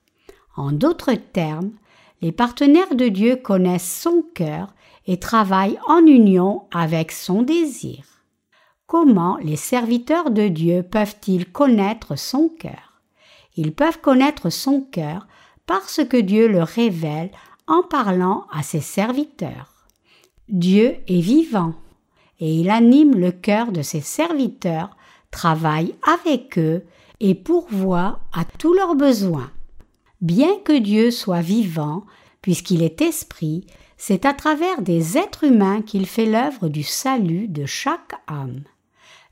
En 0.57 0.73
d'autres 0.73 1.15
termes, 1.15 1.73
les 2.21 2.33
partenaires 2.33 2.95
de 2.95 3.09
Dieu 3.09 3.37
connaissent 3.37 4.01
son 4.01 4.23
cœur 4.35 4.75
et 5.07 5.19
travaillent 5.19 5.79
en 5.87 6.07
union 6.07 6.65
avec 6.73 7.13
son 7.13 7.43
désir. 7.43 8.05
Comment 8.87 9.37
les 9.39 9.57
serviteurs 9.57 10.31
de 10.31 10.49
Dieu 10.49 10.83
peuvent-ils 10.83 11.51
connaître 11.51 12.17
son 12.17 12.49
cœur? 12.49 13.03
Ils 13.57 13.75
peuvent 13.75 14.01
connaître 14.01 14.51
son 14.51 14.81
cœur 14.83 15.27
parce 15.67 16.05
que 16.05 16.17
Dieu 16.17 16.49
le 16.49 16.63
révèle 16.63 17.31
en 17.67 17.83
parlant 17.83 18.47
à 18.53 18.63
ses 18.63 18.81
serviteurs. 18.81 19.87
Dieu 20.49 20.97
est 21.09 21.21
vivant 21.21 21.75
et 22.41 22.53
il 22.53 22.71
anime 22.71 23.15
le 23.15 23.33
cœur 23.33 23.73
de 23.73 23.81
ses 23.81 24.01
serviteurs, 24.01 24.97
travaille 25.31 25.95
avec 26.03 26.59
eux 26.59 26.85
et 27.21 27.35
pourvoit 27.35 28.21
à 28.33 28.45
tous 28.45 28.75
leurs 28.75 28.95
besoins. 28.95 29.51
Bien 30.21 30.57
que 30.65 30.79
Dieu 30.79 31.11
soit 31.11 31.41
vivant, 31.41 32.05
puisqu'il 32.43 32.83
est 32.83 33.03
esprit, 33.03 33.67
c'est 33.97 34.27
à 34.27 34.35
travers 34.35 34.83
des 34.83 35.17
êtres 35.17 35.45
humains 35.45 35.83
qu'il 35.83 36.07
fait 36.07 36.27
l'œuvre 36.27 36.69
du 36.69 36.83
salut 36.83 37.49
de 37.49 37.67
chaque 37.67 38.15
âme. 38.27 38.65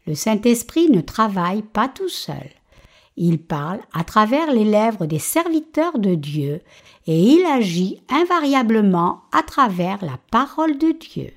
Le 0.07 0.15
Saint-Esprit 0.15 0.91
ne 0.91 1.01
travaille 1.01 1.63
pas 1.63 1.89
tout 1.89 2.09
seul. 2.09 2.51
Il 3.17 3.39
parle 3.39 3.81
à 3.93 4.05
travers 4.05 4.51
les 4.53 4.65
lèvres 4.65 5.07
des 5.07 5.19
serviteurs 5.19 5.99
de 5.99 6.15
Dieu 6.15 6.61
et 7.07 7.21
il 7.21 7.45
agit 7.45 8.03
invariablement 8.09 9.23
à 9.33 9.43
travers 9.43 10.03
la 10.03 10.19
parole 10.31 10.79
de 10.79 10.93
Dieu. 10.93 11.31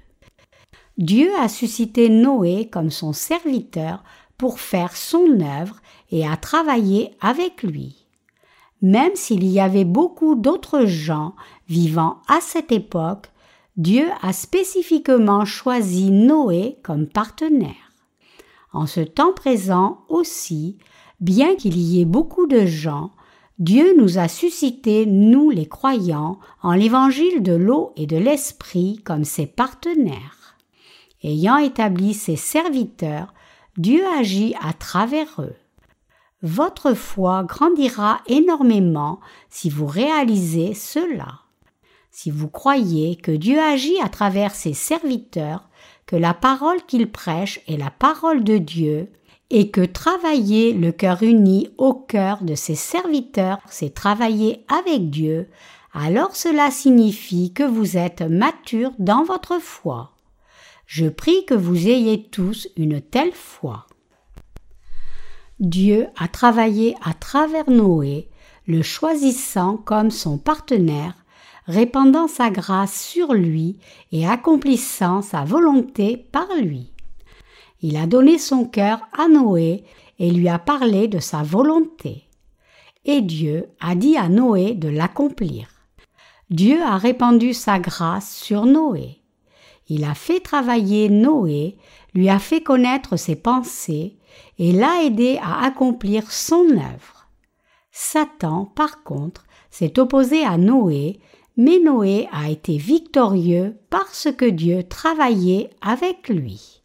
Dieu 0.98 1.30
a 1.38 1.50
suscité 1.50 2.08
Noé 2.08 2.70
comme 2.72 2.90
son 2.92 3.12
serviteur 3.12 4.04
pour 4.38 4.60
faire 4.60 4.96
son 4.96 5.42
œuvre 5.42 5.82
et 6.12 6.28
a 6.28 6.38
travaillé 6.38 7.12
avec 7.22 7.64
lui. 7.64 8.06
Même 8.82 9.16
s'il 9.16 9.46
y 9.46 9.60
avait 9.60 9.86
beaucoup 9.86 10.36
d'autres 10.36 10.86
gens 10.86 11.36
vivant 11.68 12.22
à 12.28 12.40
cette 12.42 12.72
époque, 12.72 13.32
Dieu 13.78 14.06
a 14.22 14.32
spécifiquement 14.32 15.44
choisi 15.44 16.12
Noé 16.12 16.78
comme 16.84 17.08
partenaire. 17.08 17.92
En 18.74 18.88
ce 18.88 19.02
temps 19.02 19.34
présent 19.34 20.06
aussi, 20.08 20.78
bien 21.20 21.56
qu'il 21.56 21.78
y 21.78 22.02
ait 22.02 22.06
beaucoup 22.06 22.48
de 22.48 22.66
gens, 22.66 23.12
Dieu 23.58 23.96
nous 23.98 24.18
a 24.18 24.28
suscité, 24.28 25.06
nous 25.06 25.50
les 25.50 25.66
croyants, 25.66 26.40
en 26.62 26.74
l'évangile 26.74 27.42
de 27.42 27.54
l'eau 27.54 27.94
et 27.96 28.06
de 28.06 28.18
l'esprit 28.18 29.00
comme 29.06 29.24
ses 29.24 29.48
partenaires. 29.48 30.58
Ayant 31.24 31.58
établi 31.58 32.14
ses 32.14 32.36
serviteurs, 32.36 33.34
Dieu 33.78 34.04
agit 34.20 34.56
à 34.62 34.74
travers 34.74 35.40
eux. 35.40 35.56
Votre 36.42 36.94
foi 36.94 37.44
grandira 37.44 38.22
énormément 38.28 39.20
si 39.50 39.70
vous 39.70 39.88
réalisez 39.88 40.74
cela. 40.74 41.40
Si 42.12 42.32
vous 42.32 42.50
croyez 42.50 43.16
que 43.16 43.32
Dieu 43.32 43.60
agit 43.60 44.00
à 44.02 44.10
travers 44.10 44.56
ses 44.56 44.74
serviteurs, 44.74 45.70
que 46.06 46.16
la 46.16 46.34
parole 46.34 46.84
qu'il 46.86 47.12
prêche 47.12 47.60
est 47.68 47.78
la 47.78 47.90
parole 47.90 48.44
de 48.44 48.58
Dieu, 48.58 49.10
et 49.50 49.70
que 49.70 49.82
travailler 49.82 50.74
le 50.74 50.92
cœur 50.92 51.24
uni 51.24 51.70
au 51.78 51.94
cœur 51.94 52.44
de 52.44 52.56
ses 52.56 52.76
serviteurs, 52.76 53.60
c'est 53.70 53.94
travailler 53.94 54.66
avec 54.68 55.10
Dieu, 55.10 55.50
alors 55.94 56.36
cela 56.36 56.72
signifie 56.72 57.54
que 57.54 57.64
vous 57.64 57.98
êtes 57.98 58.22
mature 58.22 58.92
dans 59.00 59.24
votre 59.24 59.60
foi. 59.60 60.12
Je 60.88 61.08
prie 61.08 61.46
que 61.46 61.54
vous 61.54 61.88
ayez 61.88 62.24
tous 62.24 62.68
une 62.76 63.02
telle 63.02 63.34
foi. 63.34 63.88
Dieu 65.60 66.08
a 66.18 66.28
travaillé 66.28 66.96
à 67.02 67.14
travers 67.14 67.70
Noé, 67.70 68.28
le 68.68 68.82
choisissant 68.82 69.78
comme 69.78 70.12
son 70.12 70.38
partenaire, 70.38 71.14
répandant 71.66 72.28
sa 72.28 72.50
grâce 72.50 73.02
sur 73.02 73.34
lui 73.34 73.78
et 74.12 74.28
accomplissant 74.28 75.22
sa 75.22 75.46
volonté 75.46 76.18
par 76.18 76.48
lui. 76.62 76.92
Il 77.82 77.96
a 77.96 78.06
donné 78.06 78.38
son 78.38 78.66
cœur 78.66 79.08
à 79.18 79.30
Noé 79.30 79.86
et 80.20 80.30
lui 80.30 80.50
a 80.50 80.60
parlé 80.60 81.08
de 81.08 81.20
sa 81.20 81.42
volonté. 81.42 82.24
Et 83.06 83.22
Dieu 83.22 83.70
a 83.80 83.96
dit 83.96 84.18
à 84.18 84.28
Noé 84.28 84.74
de 84.74 84.90
l'accomplir. 84.90 85.70
Dieu 86.50 86.82
a 86.82 86.98
répandu 86.98 87.54
sa 87.54 87.80
grâce 87.80 88.36
sur 88.36 88.66
Noé. 88.66 89.20
Il 89.88 90.04
a 90.04 90.16
fait 90.16 90.40
travailler 90.42 91.10
Noé, 91.10 91.78
lui 92.14 92.30
a 92.30 92.40
fait 92.40 92.62
connaître 92.62 93.18
ses 93.18 93.36
pensées 93.36 94.18
et 94.60 94.72
l'a 94.72 95.04
aidé 95.04 95.40
à 95.42 95.66
accomplir 95.66 96.32
son 96.32 96.70
œuvre. 96.72 97.28
Satan, 97.92 98.66
par 98.66 99.04
contre, 99.04 99.46
s'est 99.70 100.00
opposé 100.00 100.44
à 100.44 100.58
Noé, 100.58 101.20
mais 101.58 101.80
Noé 101.80 102.28
a 102.32 102.50
été 102.50 102.78
victorieux 102.78 103.78
parce 103.90 104.28
que 104.38 104.46
Dieu 104.46 104.84
travaillait 104.84 105.70
avec 105.82 106.30
lui. 106.30 106.82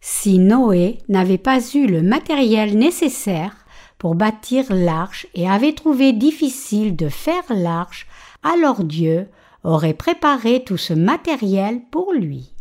Si 0.00 0.38
Noé 0.38 0.98
n'avait 1.08 1.38
pas 1.38 1.60
eu 1.74 1.86
le 1.86 2.02
matériel 2.02 2.76
nécessaire 2.76 3.64
pour 3.98 4.14
bâtir 4.14 4.66
l'arche 4.70 5.26
et 5.34 5.48
avait 5.48 5.72
trouvé 5.72 6.12
difficile 6.12 6.94
de 6.94 7.08
faire 7.08 7.44
l'arche, 7.48 8.06
alors 8.42 8.84
Dieu 8.84 9.28
aurait 9.62 9.94
préparé 9.94 10.62
tout 10.62 10.76
ce 10.76 10.92
matériel 10.92 11.80
pour 11.90 12.12
lui. 12.12 12.52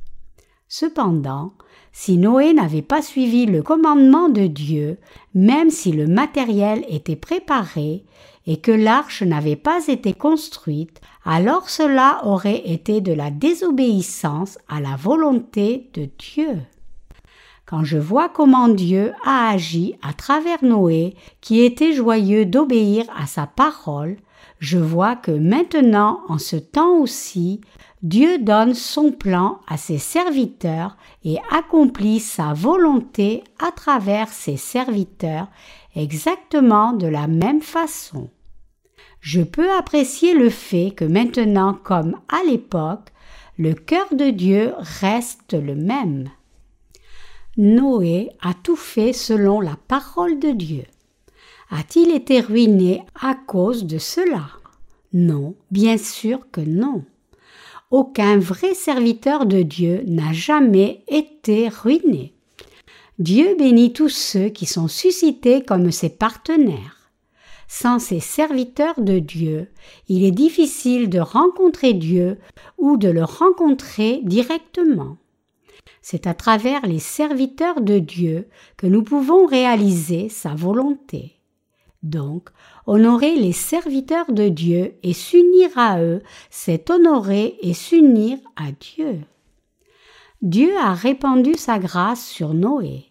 Cependant, 0.69 1.53
si 1.93 2.17
Noé 2.17 2.53
n'avait 2.53 2.81
pas 2.81 3.03
suivi 3.03 3.45
le 3.45 3.61
commandement 3.61 4.27
de 4.27 4.47
Dieu, 4.47 4.97
même 5.35 5.69
si 5.69 5.91
le 5.91 6.07
matériel 6.07 6.83
était 6.89 7.15
préparé 7.15 8.03
et 8.47 8.57
que 8.57 8.71
l'arche 8.71 9.21
n'avait 9.21 9.55
pas 9.55 9.87
été 9.87 10.11
construite, 10.13 10.99
alors 11.23 11.69
cela 11.69 12.19
aurait 12.25 12.67
été 12.69 12.99
de 12.99 13.13
la 13.13 13.29
désobéissance 13.29 14.57
à 14.67 14.81
la 14.81 14.95
volonté 14.95 15.89
de 15.93 16.09
Dieu. 16.17 16.59
Quand 17.65 17.83
je 17.83 17.97
vois 17.97 18.27
comment 18.27 18.67
Dieu 18.67 19.13
a 19.23 19.49
agi 19.51 19.95
à 20.01 20.13
travers 20.13 20.63
Noé, 20.63 21.15
qui 21.41 21.61
était 21.61 21.93
joyeux 21.93 22.45
d'obéir 22.45 23.05
à 23.15 23.27
sa 23.27 23.47
parole, 23.47 24.17
je 24.59 24.77
vois 24.77 25.15
que 25.15 25.31
maintenant, 25.31 26.21
en 26.27 26.37
ce 26.37 26.55
temps 26.55 26.97
aussi, 26.97 27.61
Dieu 28.03 28.37
donne 28.37 28.73
son 28.73 29.13
plan 29.13 29.61
à 29.65 29.77
ses 29.77 29.97
serviteurs 29.97 30.97
et 31.23 31.37
accomplit 31.49 32.19
sa 32.19 32.51
volonté 32.51 33.45
à 33.59 33.71
travers 33.71 34.27
ses 34.27 34.57
serviteurs 34.57 35.47
exactement 35.95 36.91
de 36.91 37.07
la 37.07 37.27
même 37.27 37.61
façon. 37.61 38.29
Je 39.21 39.41
peux 39.41 39.71
apprécier 39.71 40.33
le 40.33 40.49
fait 40.49 40.91
que 40.91 41.05
maintenant 41.05 41.73
comme 41.73 42.19
à 42.27 42.43
l'époque, 42.45 43.13
le 43.57 43.73
cœur 43.73 44.13
de 44.13 44.31
Dieu 44.31 44.73
reste 44.77 45.53
le 45.53 45.75
même. 45.75 46.29
Noé 47.55 48.31
a 48.41 48.53
tout 48.53 48.75
fait 48.75 49.13
selon 49.13 49.61
la 49.61 49.77
parole 49.87 50.39
de 50.39 50.51
Dieu. 50.51 50.83
A-t-il 51.69 52.11
été 52.11 52.41
ruiné 52.41 53.03
à 53.21 53.33
cause 53.33 53.85
de 53.85 53.97
cela? 53.97 54.49
Non, 55.13 55.55
bien 55.71 55.97
sûr 55.97 56.51
que 56.51 56.59
non. 56.59 57.05
Aucun 57.93 58.39
vrai 58.39 58.73
serviteur 58.73 59.45
de 59.45 59.61
Dieu 59.61 60.01
n'a 60.07 60.33
jamais 60.33 61.03
été 61.07 61.69
ruiné. 61.69 62.33
Dieu 63.19 63.55
bénit 63.55 63.93
tous 63.93 64.09
ceux 64.09 64.49
qui 64.49 64.65
sont 64.65 64.87
suscités 64.87 65.61
comme 65.61 65.91
ses 65.91 66.09
partenaires. 66.09 67.11
Sans 67.67 67.99
ces 67.99 68.19
serviteurs 68.19 68.99
de 68.99 69.19
Dieu, 69.19 69.67
il 70.09 70.23
est 70.23 70.31
difficile 70.31 71.07
de 71.07 71.19
rencontrer 71.19 71.93
Dieu 71.93 72.39
ou 72.79 72.97
de 72.97 73.09
le 73.09 73.23
rencontrer 73.23 74.21
directement. 74.23 75.17
C'est 76.01 76.25
à 76.25 76.33
travers 76.33 76.87
les 76.87 76.97
serviteurs 76.97 77.79
de 77.79 77.99
Dieu 77.99 78.47
que 78.75 78.87
nous 78.87 79.03
pouvons 79.03 79.45
réaliser 79.45 80.29
sa 80.29 80.55
volonté. 80.55 81.35
Donc, 82.03 82.49
honorer 82.85 83.35
les 83.35 83.53
serviteurs 83.53 84.31
de 84.31 84.49
Dieu 84.49 84.95
et 85.03 85.13
s'unir 85.13 85.69
à 85.77 86.01
eux, 86.01 86.21
c'est 86.49 86.89
honorer 86.89 87.57
et 87.61 87.73
s'unir 87.73 88.37
à 88.57 88.71
Dieu. 88.71 89.21
Dieu 90.41 90.75
a 90.77 90.93
répandu 90.93 91.53
sa 91.55 91.79
grâce 91.79 92.25
sur 92.25 92.53
Noé. 92.53 93.05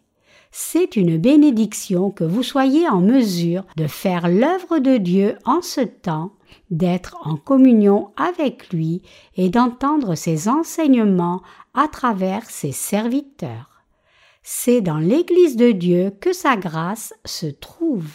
C'est 0.50 0.96
une 0.96 1.16
bénédiction 1.16 2.10
que 2.10 2.24
vous 2.24 2.42
soyez 2.42 2.86
en 2.86 3.00
mesure 3.00 3.64
de 3.76 3.86
faire 3.86 4.28
l'œuvre 4.28 4.78
de 4.78 4.98
Dieu 4.98 5.38
en 5.46 5.62
ce 5.62 5.80
temps, 5.80 6.32
d'être 6.70 7.16
en 7.24 7.36
communion 7.36 8.10
avec 8.18 8.70
lui 8.70 9.00
et 9.36 9.48
d'entendre 9.48 10.14
ses 10.14 10.48
enseignements 10.48 11.40
à 11.72 11.88
travers 11.88 12.50
ses 12.50 12.72
serviteurs. 12.72 13.70
C'est 14.42 14.82
dans 14.82 14.98
l'Église 14.98 15.56
de 15.56 15.70
Dieu 15.70 16.12
que 16.20 16.34
sa 16.34 16.58
grâce 16.58 17.14
se 17.24 17.46
trouve. 17.46 18.10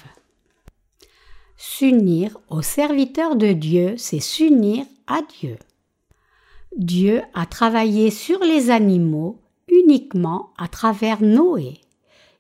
S'unir 1.58 2.38
aux 2.50 2.62
serviteurs 2.62 3.36
de 3.36 3.52
Dieu, 3.52 3.96
c'est 3.98 4.20
s'unir 4.20 4.86
à 5.08 5.22
Dieu. 5.40 5.58
Dieu 6.76 7.24
a 7.34 7.48
travaillé 7.48 8.12
sur 8.12 8.40
les 8.40 8.70
animaux 8.70 9.42
uniquement 9.68 10.52
à 10.60 10.68
travers 10.68 11.22
Noé. 11.24 11.82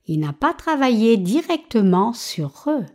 Il 0.06 0.20
n'a 0.20 0.34
pas 0.34 0.54
travaillé 0.54 1.18
directement 1.18 2.14
sur 2.14 2.66
eux. 2.68 2.86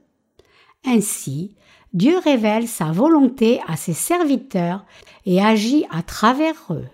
Ainsi, 0.85 1.57
Dieu 1.93 2.19
révèle 2.19 2.69
sa 2.69 2.93
volonté 2.93 3.61
à 3.67 3.77
ses 3.77 3.93
serviteurs 3.93 4.87
et 5.27 5.43
agit 5.43 5.85
à 5.91 6.03
travers 6.03 6.55
eux. 6.71 6.87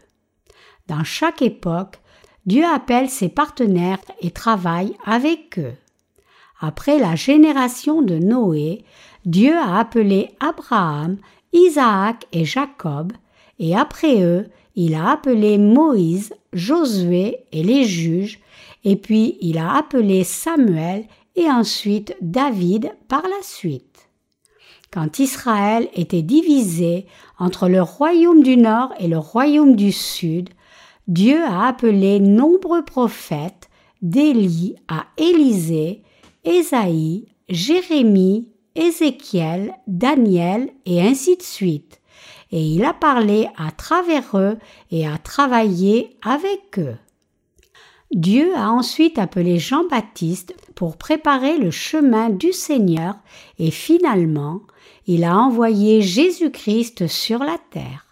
Dans 0.89 1.05
chaque 1.05 1.43
époque, 1.43 2.01
Dieu 2.47 2.65
appelle 2.65 3.11
ses 3.11 3.29
partenaires 3.29 4.01
et 4.21 4.31
travaille 4.31 4.97
avec 5.05 5.59
eux. 5.59 5.75
Après 6.61 6.99
la 6.99 7.15
génération 7.15 8.03
de 8.03 8.19
Noé, 8.19 8.85
Dieu 9.29 9.59
a 9.59 9.79
appelé 9.79 10.31
Abraham, 10.41 11.19
Isaac 11.53 12.25
et 12.33 12.47
Jacob, 12.47 13.13
et 13.59 13.77
après 13.77 14.23
eux, 14.23 14.47
il 14.75 14.95
a 14.95 15.11
appelé 15.11 15.59
Moïse, 15.59 16.33
Josué 16.55 17.41
et 17.53 17.63
les 17.63 17.85
juges, 17.85 18.41
et 18.85 18.97
puis 18.97 19.37
il 19.43 19.59
a 19.59 19.77
appelé 19.77 20.25
Samuel 20.25 21.05
et 21.37 21.45
ensuite 21.45 22.17
David 22.23 22.91
par 23.07 23.21
la 23.21 23.43
suite. 23.43 24.09
Quand 24.91 25.19
Israël 25.19 25.91
était 25.93 26.23
divisé 26.23 27.05
entre 27.39 27.69
le 27.69 27.83
royaume 27.83 28.43
du 28.43 28.57
nord 28.57 28.95
et 28.99 29.09
le 29.09 29.19
royaume 29.19 29.77
du 29.77 29.93
sud, 29.93 30.49
Dieu 31.07 31.45
a 31.45 31.69
appelé 31.69 32.19
nombreux 32.19 32.83
prophètes 32.83 33.69
d'Élie 34.01 34.77
à 34.89 35.05
Élisée, 35.19 36.03
Ésaïe, 36.45 37.27
Jérémie, 37.51 38.49
Ézéchiel, 38.79 39.75
Daniel 39.89 40.71
et 40.87 41.03
ainsi 41.03 41.37
de 41.37 41.43
suite. 41.43 42.01
Et 42.53 42.63
il 42.63 42.85
a 42.85 42.95
parlé 42.95 43.49
à 43.57 43.73
travers 43.73 44.39
eux 44.39 44.57
et 44.91 45.07
a 45.07 45.19
travaillé 45.19 46.17
avec 46.23 46.79
eux. 46.79 46.97
Dieu 48.13 48.55
a 48.57 48.71
ensuite 48.71 49.19
appelé 49.19 49.59
Jean-Baptiste 49.59 50.55
pour 50.75 50.97
préparer 50.97 51.59
le 51.59 51.71
chemin 51.71 52.31
du 52.31 52.53
Seigneur 52.53 53.17
et 53.59 53.71
finalement 53.71 54.61
il 55.07 55.25
a 55.25 55.37
envoyé 55.37 56.01
Jésus-Christ 56.01 57.07
sur 57.07 57.41
la 57.41 57.59
terre. 57.71 58.07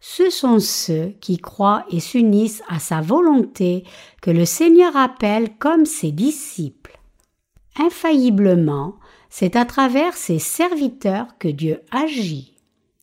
Ce 0.00 0.30
sont 0.30 0.60
ceux 0.60 1.14
qui 1.20 1.38
croient 1.38 1.84
et 1.90 2.00
s'unissent 2.00 2.62
à 2.68 2.78
sa 2.78 3.00
volonté 3.00 3.84
que 4.22 4.30
le 4.30 4.44
Seigneur 4.44 4.96
appelle 4.96 5.56
comme 5.58 5.84
ses 5.84 6.12
disciples. 6.12 6.98
Infailliblement, 7.78 8.94
c'est 9.38 9.54
à 9.54 9.66
travers 9.66 10.16
ses 10.16 10.38
serviteurs 10.38 11.36
que 11.38 11.48
Dieu 11.48 11.82
agit. 11.90 12.54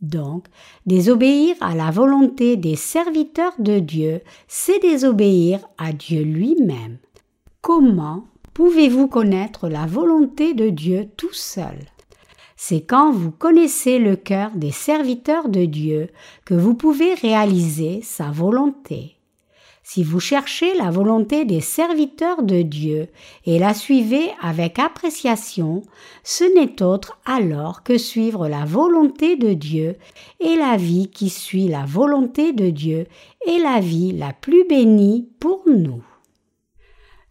Donc, 0.01 0.47
désobéir 0.87 1.55
à 1.61 1.75
la 1.75 1.91
volonté 1.91 2.57
des 2.57 2.75
serviteurs 2.75 3.53
de 3.59 3.77
Dieu, 3.77 4.21
c'est 4.47 4.79
désobéir 4.79 5.59
à 5.77 5.93
Dieu 5.93 6.23
lui-même. 6.23 6.97
Comment 7.61 8.25
pouvez-vous 8.55 9.07
connaître 9.07 9.69
la 9.69 9.85
volonté 9.85 10.55
de 10.55 10.71
Dieu 10.71 11.07
tout 11.17 11.33
seul? 11.33 11.77
C'est 12.55 12.81
quand 12.81 13.11
vous 13.11 13.29
connaissez 13.29 13.99
le 13.99 14.15
cœur 14.15 14.49
des 14.55 14.71
serviteurs 14.71 15.49
de 15.49 15.65
Dieu 15.65 16.09
que 16.45 16.55
vous 16.55 16.73
pouvez 16.73 17.13
réaliser 17.13 18.01
sa 18.01 18.31
volonté. 18.31 19.17
Si 19.85 20.01
vous 20.01 20.21
cherchez 20.21 20.73
la 20.75 20.89
volonté 20.89 21.43
des 21.43 21.59
serviteurs 21.59 22.41
de 22.41 22.61
Dieu 22.61 23.09
et 23.45 23.59
la 23.59 23.73
suivez 23.73 24.31
avec 24.41 24.79
appréciation, 24.79 25.83
ce 26.23 26.45
n'est 26.55 26.81
autre 26.81 27.19
alors 27.25 27.83
que 27.83 27.97
suivre 27.97 28.47
la 28.47 28.63
volonté 28.63 29.35
de 29.35 29.53
Dieu 29.53 29.97
et 30.39 30.55
la 30.55 30.77
vie 30.77 31.09
qui 31.09 31.29
suit 31.29 31.67
la 31.67 31.83
volonté 31.85 32.53
de 32.53 32.69
Dieu 32.69 33.07
est 33.45 33.59
la 33.59 33.81
vie 33.81 34.13
la 34.13 34.31
plus 34.31 34.65
bénie 34.65 35.29
pour 35.41 35.63
nous. 35.67 36.01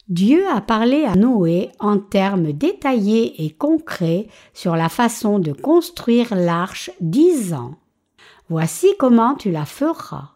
Dieu 0.08 0.46
a 0.46 0.60
parlé 0.60 1.06
à 1.06 1.14
Noé 1.14 1.70
en 1.80 1.98
termes 1.98 2.52
détaillés 2.52 3.46
et 3.46 3.50
concrets 3.50 4.26
sur 4.52 4.76
la 4.76 4.90
façon 4.90 5.38
de 5.38 5.52
construire 5.52 6.34
l'arche 6.34 6.90
disant 7.00 7.76
Voici 8.50 8.88
comment 8.98 9.36
tu 9.36 9.50
la 9.50 9.64
feras. 9.64 10.31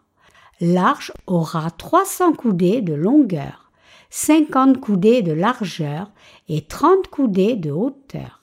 L'arche 0.60 1.12
aura 1.26 1.70
300 1.70 2.32
coudées 2.32 2.80
de 2.80 2.94
longueur, 2.94 3.70
50 4.10 4.80
coudées 4.80 5.22
de 5.22 5.32
largeur 5.32 6.10
et 6.48 6.62
30 6.62 7.08
coudées 7.08 7.56
de 7.56 7.70
hauteur. 7.70 8.40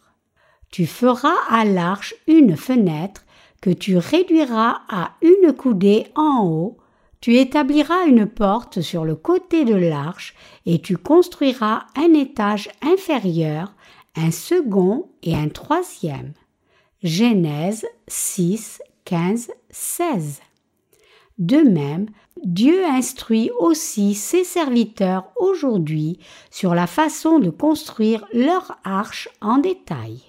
Tu 0.70 0.86
feras 0.86 1.36
à 1.50 1.66
l'arche 1.66 2.14
une 2.28 2.56
fenêtre 2.56 3.26
que 3.62 3.70
tu 3.70 3.98
réduiras 3.98 4.82
à 4.90 5.14
une 5.22 5.54
coudée 5.54 6.08
en 6.16 6.46
haut, 6.46 6.78
tu 7.22 7.38
établiras 7.38 8.06
une 8.06 8.26
porte 8.26 8.82
sur 8.82 9.06
le 9.06 9.16
côté 9.16 9.64
de 9.64 9.76
l'arche 9.76 10.36
et 10.66 10.80
tu 10.80 10.98
construiras 10.98 11.86
un 11.96 12.14
étage 12.14 12.70
inférieur, 12.82 13.74
un 14.16 14.30
second 14.30 15.08
et 15.24 15.34
un 15.34 15.48
troisième. 15.48 16.34
Genèse 17.02 17.86
6, 18.08 18.82
15, 19.06 19.52
16. 19.70 20.42
De 21.38 21.58
même, 21.58 22.08
Dieu 22.44 22.86
instruit 22.86 23.50
aussi 23.60 24.14
ses 24.14 24.44
serviteurs 24.44 25.32
aujourd'hui 25.38 26.20
sur 26.52 26.76
la 26.76 26.88
façon 26.88 27.40
de 27.40 27.50
construire 27.50 28.26
leur 28.34 28.78
arche 28.84 29.30
en 29.42 29.58
détail. 29.58 30.22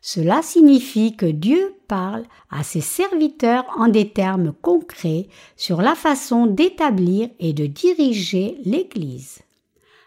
Cela 0.00 0.42
signifie 0.42 1.16
que 1.16 1.26
Dieu 1.26 1.74
parle 1.88 2.24
à 2.50 2.62
ses 2.62 2.80
serviteurs 2.80 3.64
en 3.76 3.88
des 3.88 4.10
termes 4.10 4.52
concrets 4.52 5.28
sur 5.56 5.82
la 5.82 5.94
façon 5.94 6.46
d'établir 6.46 7.28
et 7.40 7.52
de 7.52 7.66
diriger 7.66 8.58
l'Église. 8.64 9.40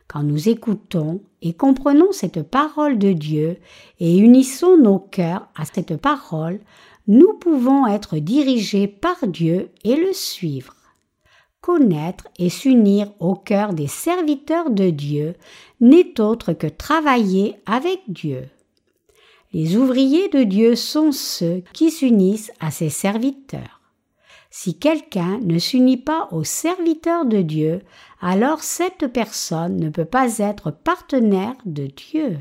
Quand 0.07 0.23
nous 0.23 0.49
écoutons 0.49 1.21
et 1.41 1.53
comprenons 1.53 2.11
cette 2.11 2.43
parole 2.43 2.97
de 2.97 3.11
Dieu 3.11 3.57
et 3.99 4.17
unissons 4.17 4.77
nos 4.77 4.99
cœurs 4.99 5.47
à 5.55 5.65
cette 5.65 5.97
parole, 5.97 6.59
nous 7.09 7.33
pouvons 7.33 7.87
être 7.87 8.17
dirigés 8.19 8.87
par 8.87 9.25
Dieu 9.25 9.71
et 9.83 9.95
le 9.95 10.13
suivre. 10.13 10.75
Connaître 11.59 12.27
et 12.37 12.49
s'unir 12.49 13.11
au 13.19 13.33
cœur 13.33 13.73
des 13.73 13.87
serviteurs 13.87 14.69
de 14.69 14.91
Dieu 14.91 15.33
n'est 15.81 16.21
autre 16.21 16.53
que 16.53 16.67
travailler 16.67 17.55
avec 17.65 18.01
Dieu. 18.07 18.43
Les 19.53 19.75
ouvriers 19.75 20.29
de 20.29 20.43
Dieu 20.43 20.75
sont 20.75 21.11
ceux 21.11 21.63
qui 21.73 21.89
s'unissent 21.89 22.51
à 22.59 22.69
ses 22.69 22.89
serviteurs. 22.89 23.81
Si 24.51 24.77
quelqu'un 24.77 25.39
ne 25.41 25.57
s'unit 25.57 25.97
pas 25.97 26.27
aux 26.31 26.43
serviteurs 26.43 27.25
de 27.25 27.41
Dieu, 27.41 27.81
alors 28.21 28.61
cette 28.61 29.07
personne 29.07 29.77
ne 29.77 29.89
peut 29.89 30.05
pas 30.05 30.37
être 30.37 30.69
partenaire 30.69 31.55
de 31.65 31.87
Dieu. 31.87 32.37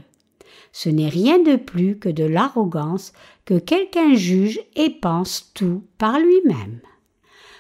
Ce 0.73 0.89
n'est 0.89 1.09
rien 1.09 1.39
de 1.39 1.57
plus 1.57 1.99
que 1.99 2.09
de 2.09 2.25
l'arrogance 2.25 3.13
que 3.49 3.59
quelqu'un 3.59 4.15
juge 4.15 4.61
et 4.77 4.91
pense 4.91 5.53
tout 5.55 5.83
par 5.97 6.19
lui-même. 6.19 6.83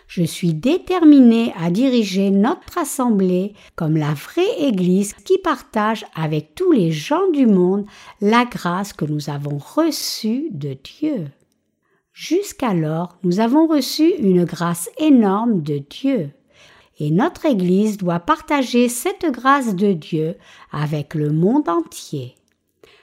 Je 0.06 0.22
suis 0.22 0.52
déterminé 0.52 1.54
à 1.58 1.70
diriger 1.70 2.28
notre 2.28 2.76
assemblée 2.76 3.54
comme 3.74 3.96
la 3.96 4.12
vraie 4.12 4.60
Église 4.60 5.14
qui 5.24 5.38
partage 5.38 6.04
avec 6.14 6.54
tous 6.54 6.72
les 6.72 6.92
gens 6.92 7.30
du 7.30 7.46
monde 7.46 7.86
la 8.20 8.44
grâce 8.44 8.92
que 8.92 9.06
nous 9.06 9.30
avons 9.30 9.56
reçue 9.56 10.50
de 10.50 10.74
Dieu. 10.74 11.28
Jusqu'alors, 12.12 13.16
nous 13.22 13.40
avons 13.40 13.66
reçu 13.66 14.10
une 14.18 14.44
grâce 14.44 14.90
énorme 14.98 15.62
de 15.62 15.78
Dieu. 15.78 16.32
Et 16.98 17.10
notre 17.10 17.46
Église 17.46 17.96
doit 17.96 18.20
partager 18.20 18.90
cette 18.90 19.24
grâce 19.30 19.74
de 19.74 19.94
Dieu 19.94 20.36
avec 20.70 21.14
le 21.14 21.30
monde 21.30 21.70
entier. 21.70 22.34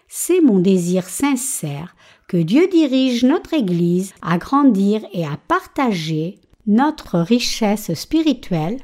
C'est 0.08 0.40
mon 0.40 0.60
désir 0.60 1.06
sincère 1.06 1.95
que 2.28 2.38
Dieu 2.38 2.68
dirige 2.68 3.24
notre 3.24 3.54
Église 3.54 4.14
à 4.22 4.38
grandir 4.38 5.06
et 5.14 5.26
à 5.26 5.38
partager 5.48 6.40
notre 6.66 7.20
richesse 7.20 7.94
spirituelle, 7.94 8.80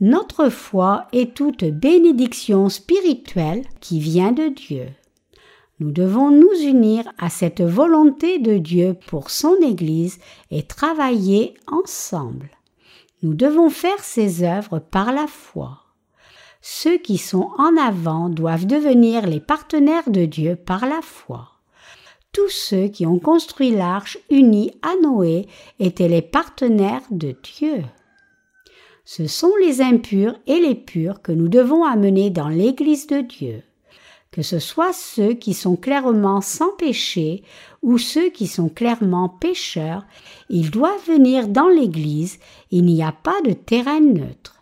notre 0.00 0.48
foi 0.48 1.08
et 1.12 1.30
toute 1.30 1.64
bénédiction 1.64 2.68
spirituelle 2.68 3.64
qui 3.80 3.98
vient 3.98 4.30
de 4.30 4.48
Dieu. 4.48 4.86
Nous 5.80 5.90
devons 5.90 6.30
nous 6.30 6.54
unir 6.62 7.04
à 7.18 7.30
cette 7.30 7.62
volonté 7.62 8.38
de 8.38 8.58
Dieu 8.58 8.96
pour 9.08 9.30
son 9.30 9.56
Église 9.62 10.18
et 10.50 10.62
travailler 10.62 11.54
ensemble. 11.66 12.50
Nous 13.22 13.34
devons 13.34 13.70
faire 13.70 14.02
ces 14.02 14.44
œuvres 14.44 14.78
par 14.78 15.12
la 15.12 15.26
foi. 15.26 15.82
Ceux 16.60 16.98
qui 16.98 17.18
sont 17.18 17.50
en 17.58 17.76
avant 17.76 18.28
doivent 18.28 18.66
devenir 18.66 19.26
les 19.26 19.40
partenaires 19.40 20.10
de 20.10 20.24
Dieu 20.24 20.54
par 20.54 20.86
la 20.86 21.00
foi 21.02 21.57
tous 22.32 22.48
ceux 22.48 22.88
qui 22.88 23.06
ont 23.06 23.18
construit 23.18 23.70
l'arche 23.70 24.18
unie 24.30 24.72
à 24.82 24.94
Noé 25.02 25.46
étaient 25.80 26.08
les 26.08 26.22
partenaires 26.22 27.02
de 27.10 27.34
Dieu. 27.42 27.84
Ce 29.04 29.26
sont 29.26 29.52
les 29.60 29.80
impurs 29.80 30.34
et 30.46 30.60
les 30.60 30.74
purs 30.74 31.22
que 31.22 31.32
nous 31.32 31.48
devons 31.48 31.84
amener 31.84 32.28
dans 32.28 32.48
l'Église 32.48 33.06
de 33.06 33.22
Dieu, 33.22 33.62
que 34.30 34.42
ce 34.42 34.58
soit 34.58 34.92
ceux 34.92 35.32
qui 35.32 35.54
sont 35.54 35.76
clairement 35.76 36.42
sans 36.42 36.70
péché 36.76 37.42
ou 37.82 37.96
ceux 37.96 38.28
qui 38.28 38.46
sont 38.46 38.68
clairement 38.68 39.28
pécheurs, 39.28 40.04
ils 40.50 40.70
doivent 40.70 41.06
venir 41.06 41.48
dans 41.48 41.68
l'Église, 41.68 42.38
il 42.70 42.84
n'y 42.84 43.02
a 43.02 43.12
pas 43.12 43.40
de 43.44 43.52
terrain 43.52 44.00
neutre. 44.00 44.56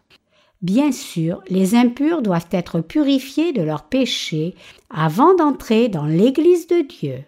Bien 0.63 0.93
sûr, 0.93 1.43
les 1.49 1.75
impurs 1.75 2.23
doivent 2.23 2.49
être 2.53 2.81
purifiés 2.81 3.53
de 3.53 3.63
leurs 3.63 3.85
péchés 3.85 4.55
avant 4.91 5.35
d'entrer 5.35 5.89
dans 5.89 6.07
l'Église 6.07 6.67
de 6.69 6.81
Dieu. 6.81 7.25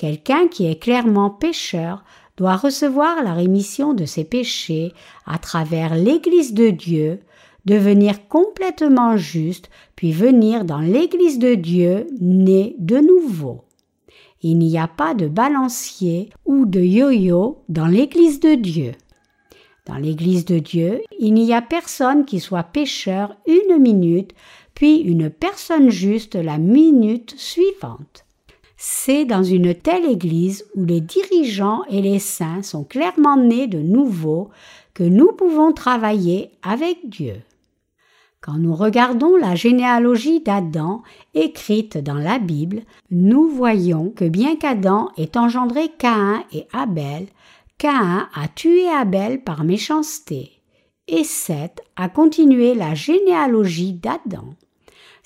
Quelqu'un 0.00 0.48
qui 0.48 0.64
est 0.64 0.82
clairement 0.82 1.28
pécheur 1.28 2.04
doit 2.38 2.56
recevoir 2.56 3.22
la 3.22 3.34
rémission 3.34 3.92
de 3.92 4.06
ses 4.06 4.24
péchés 4.24 4.94
à 5.26 5.36
travers 5.36 5.94
l'Église 5.94 6.54
de 6.54 6.70
Dieu, 6.70 7.20
devenir 7.66 8.26
complètement 8.26 9.18
juste, 9.18 9.68
puis 9.96 10.12
venir 10.12 10.64
dans 10.64 10.80
l'Église 10.80 11.38
de 11.38 11.54
Dieu 11.54 12.06
né 12.18 12.76
de 12.78 12.96
nouveau. 12.96 13.64
Il 14.40 14.56
n'y 14.56 14.78
a 14.78 14.88
pas 14.88 15.12
de 15.12 15.28
balancier 15.28 16.30
ou 16.46 16.64
de 16.64 16.80
yo-yo 16.80 17.58
dans 17.68 17.86
l'Église 17.86 18.40
de 18.40 18.54
Dieu. 18.54 18.92
Dans 19.84 19.96
l'Église 19.96 20.46
de 20.46 20.60
Dieu, 20.60 21.02
il 21.18 21.34
n'y 21.34 21.52
a 21.52 21.60
personne 21.60 22.24
qui 22.24 22.40
soit 22.40 22.62
pécheur 22.62 23.36
une 23.46 23.78
minute, 23.78 24.32
puis 24.72 24.96
une 25.00 25.28
personne 25.28 25.90
juste 25.90 26.36
la 26.36 26.56
minute 26.56 27.34
suivante. 27.36 28.24
C'est 28.82 29.26
dans 29.26 29.42
une 29.42 29.74
telle 29.74 30.06
Église 30.06 30.64
où 30.74 30.86
les 30.86 31.02
dirigeants 31.02 31.82
et 31.90 32.00
les 32.00 32.18
saints 32.18 32.62
sont 32.62 32.82
clairement 32.82 33.36
nés 33.36 33.66
de 33.66 33.78
nouveau 33.78 34.48
que 34.94 35.02
nous 35.02 35.32
pouvons 35.32 35.74
travailler 35.74 36.50
avec 36.62 37.10
Dieu. 37.10 37.42
Quand 38.40 38.54
nous 38.54 38.74
regardons 38.74 39.36
la 39.36 39.54
généalogie 39.54 40.40
d'Adam 40.40 41.02
écrite 41.34 41.98
dans 41.98 42.14
la 42.14 42.38
Bible, 42.38 42.80
nous 43.10 43.50
voyons 43.50 44.08
que 44.08 44.24
bien 44.24 44.56
qu'Adam 44.56 45.10
ait 45.18 45.36
engendré 45.36 45.90
Caïn 45.98 46.42
et 46.50 46.66
Abel, 46.72 47.26
Caïn 47.76 48.30
a 48.32 48.48
tué 48.48 48.88
Abel 48.88 49.44
par 49.44 49.62
méchanceté, 49.62 50.52
et 51.06 51.24
Seth 51.24 51.82
a 51.96 52.08
continué 52.08 52.72
la 52.74 52.94
généalogie 52.94 53.92
d'Adam. 53.92 54.54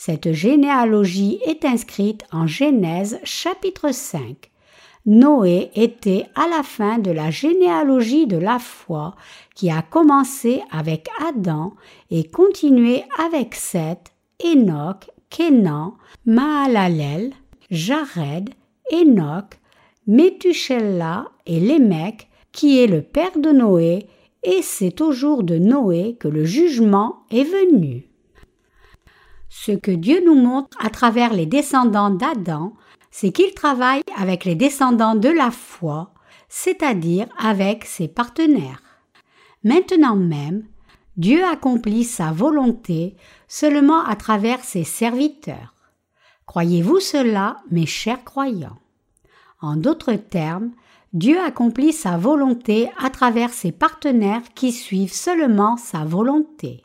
Cette 0.06 0.32
généalogie 0.32 1.38
est 1.46 1.64
inscrite 1.64 2.24
en 2.30 2.46
Genèse 2.46 3.18
chapitre 3.24 3.90
5. 3.90 4.36
Noé 5.06 5.70
était 5.74 6.26
à 6.34 6.46
la 6.46 6.62
fin 6.62 6.98
de 6.98 7.10
la 7.10 7.30
généalogie 7.30 8.26
de 8.26 8.36
la 8.36 8.58
foi 8.58 9.14
qui 9.54 9.70
a 9.70 9.80
commencé 9.80 10.60
avec 10.70 11.08
Adam 11.26 11.72
et 12.10 12.24
continué 12.24 13.02
avec 13.18 13.54
Seth, 13.54 14.12
Enoch, 14.44 15.10
Kénan, 15.30 15.94
Mahalalel, 16.26 17.32
Jared, 17.70 18.50
Enoch, 18.92 19.58
Methuselah 20.06 21.30
et 21.46 21.60
Lémec, 21.60 22.28
qui 22.52 22.78
est 22.78 22.88
le 22.88 23.00
père 23.00 23.38
de 23.38 23.52
Noé, 23.52 24.06
et 24.42 24.60
c'est 24.60 25.00
au 25.00 25.12
jour 25.12 25.44
de 25.44 25.56
Noé 25.56 26.18
que 26.20 26.28
le 26.28 26.44
jugement 26.44 27.20
est 27.30 27.44
venu. 27.44 28.06
Ce 29.56 29.70
que 29.70 29.92
Dieu 29.92 30.20
nous 30.26 30.34
montre 30.34 30.76
à 30.80 30.90
travers 30.90 31.32
les 31.32 31.46
descendants 31.46 32.10
d'Adam, 32.10 32.74
c'est 33.12 33.30
qu'il 33.30 33.54
travaille 33.54 34.02
avec 34.18 34.44
les 34.44 34.56
descendants 34.56 35.14
de 35.14 35.28
la 35.28 35.52
foi, 35.52 36.12
c'est-à-dire 36.48 37.28
avec 37.38 37.84
ses 37.84 38.08
partenaires. 38.08 38.82
Maintenant 39.62 40.16
même, 40.16 40.64
Dieu 41.16 41.44
accomplit 41.44 42.02
sa 42.02 42.32
volonté 42.32 43.16
seulement 43.46 44.04
à 44.04 44.16
travers 44.16 44.62
ses 44.64 44.82
serviteurs. 44.82 45.72
Croyez-vous 46.46 46.98
cela, 46.98 47.58
mes 47.70 47.86
chers 47.86 48.24
croyants? 48.24 48.78
En 49.60 49.76
d'autres 49.76 50.14
termes, 50.14 50.72
Dieu 51.12 51.38
accomplit 51.40 51.92
sa 51.92 52.18
volonté 52.18 52.90
à 52.98 53.08
travers 53.08 53.52
ses 53.52 53.70
partenaires 53.70 54.42
qui 54.56 54.72
suivent 54.72 55.14
seulement 55.14 55.76
sa 55.76 56.04
volonté. 56.04 56.84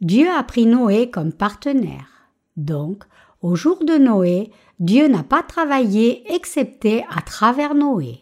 Dieu 0.00 0.30
a 0.30 0.42
pris 0.42 0.64
Noé 0.64 1.10
comme 1.10 1.32
partenaire. 1.32 2.30
Donc, 2.56 3.04
au 3.42 3.54
jour 3.54 3.84
de 3.84 3.98
Noé, 3.98 4.50
Dieu 4.78 5.08
n'a 5.08 5.22
pas 5.22 5.42
travaillé 5.42 6.24
excepté 6.32 7.04
à 7.14 7.20
travers 7.20 7.74
Noé. 7.74 8.20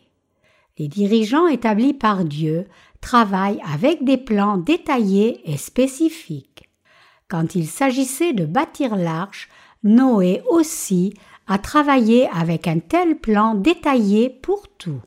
Les 0.77 0.89
dirigeants 0.89 1.47
établis 1.47 1.95
par 1.95 2.25
Dieu 2.25 2.67
travaillent 3.01 3.63
avec 3.73 4.05
des 4.05 4.17
plans 4.17 4.59
détaillés 4.59 5.41
et 5.45 5.57
spécifiques. 5.57 6.69
Quand 7.29 7.55
il 7.55 7.67
s'agissait 7.67 8.33
de 8.33 8.45
bâtir 8.45 8.97
l'arche, 8.97 9.49
Noé 9.85 10.43
aussi 10.51 11.15
a 11.47 11.59
travaillé 11.59 12.29
avec 12.35 12.67
un 12.67 12.81
tel 12.81 13.19
plan 13.19 13.55
détaillé 13.55 14.31
pour 14.31 14.67
tout. 14.67 15.01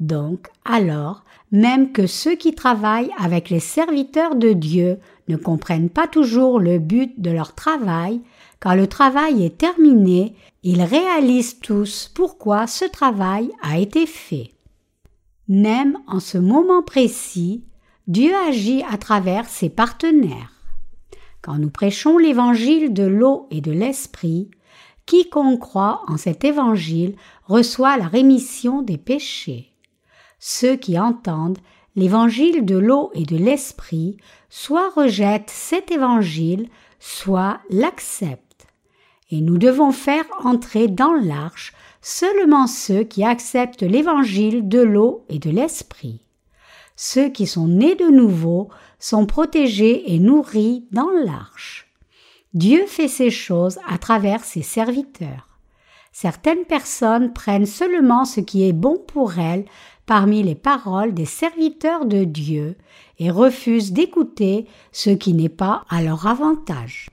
Donc, 0.00 0.48
alors, 0.64 1.24
même 1.52 1.92
que 1.92 2.08
ceux 2.08 2.34
qui 2.34 2.52
travaillent 2.52 3.12
avec 3.16 3.48
les 3.48 3.60
serviteurs 3.60 4.34
de 4.34 4.52
Dieu 4.52 4.98
ne 5.28 5.36
comprennent 5.36 5.90
pas 5.90 6.06
toujours 6.06 6.60
le 6.60 6.78
but 6.78 7.20
de 7.20 7.30
leur 7.30 7.54
travail, 7.54 8.20
quand 8.60 8.74
le 8.74 8.86
travail 8.86 9.44
est 9.44 9.58
terminé, 9.58 10.34
ils 10.62 10.82
réalisent 10.82 11.60
tous 11.60 12.10
pourquoi 12.14 12.66
ce 12.66 12.84
travail 12.84 13.50
a 13.62 13.78
été 13.78 14.06
fait. 14.06 14.52
Même 15.48 15.98
en 16.06 16.20
ce 16.20 16.38
moment 16.38 16.82
précis, 16.82 17.64
Dieu 18.06 18.32
agit 18.48 18.82
à 18.90 18.96
travers 18.96 19.46
ses 19.46 19.68
partenaires. 19.68 20.52
Quand 21.42 21.58
nous 21.58 21.70
prêchons 21.70 22.16
l'évangile 22.16 22.94
de 22.94 23.02
l'eau 23.02 23.46
et 23.50 23.60
de 23.60 23.72
l'esprit, 23.72 24.50
quiconque 25.04 25.60
croit 25.60 26.02
en 26.08 26.16
cet 26.16 26.44
évangile 26.44 27.16
reçoit 27.44 27.98
la 27.98 28.08
rémission 28.08 28.80
des 28.80 28.96
péchés. 28.96 29.70
Ceux 30.38 30.76
qui 30.76 30.98
entendent 30.98 31.58
l'évangile 31.96 32.64
de 32.64 32.76
l'eau 32.76 33.10
et 33.14 33.24
de 33.24 33.36
l'esprit 33.36 34.16
soit 34.50 34.90
rejettent 34.90 35.50
cet 35.50 35.90
évangile, 35.90 36.68
soit 36.98 37.60
l'acceptent. 37.70 38.66
Et 39.30 39.40
nous 39.40 39.58
devons 39.58 39.92
faire 39.92 40.24
entrer 40.42 40.88
dans 40.88 41.14
l'arche 41.14 41.72
seulement 42.02 42.66
ceux 42.66 43.02
qui 43.04 43.24
acceptent 43.24 43.82
l'évangile 43.82 44.68
de 44.68 44.80
l'eau 44.80 45.24
et 45.28 45.38
de 45.38 45.50
l'esprit. 45.50 46.20
Ceux 46.96 47.28
qui 47.28 47.46
sont 47.46 47.66
nés 47.66 47.96
de 47.96 48.08
nouveau 48.08 48.68
sont 48.98 49.26
protégés 49.26 50.14
et 50.14 50.18
nourris 50.18 50.86
dans 50.92 51.10
l'arche. 51.10 51.90
Dieu 52.52 52.84
fait 52.86 53.08
ces 53.08 53.30
choses 53.30 53.78
à 53.88 53.98
travers 53.98 54.44
ses 54.44 54.62
serviteurs. 54.62 55.58
Certaines 56.12 56.64
personnes 56.64 57.32
prennent 57.32 57.66
seulement 57.66 58.24
ce 58.24 58.40
qui 58.40 58.68
est 58.68 58.72
bon 58.72 58.96
pour 58.96 59.40
elles 59.40 59.64
parmi 60.06 60.42
les 60.42 60.54
paroles 60.54 61.14
des 61.14 61.24
serviteurs 61.24 62.04
de 62.04 62.24
Dieu 62.24 62.76
et 63.18 63.30
refusent 63.30 63.92
d'écouter 63.92 64.66
ce 64.92 65.10
qui 65.10 65.32
n'est 65.32 65.48
pas 65.48 65.84
à 65.88 66.02
leur 66.02 66.26
avantage. 66.26 67.10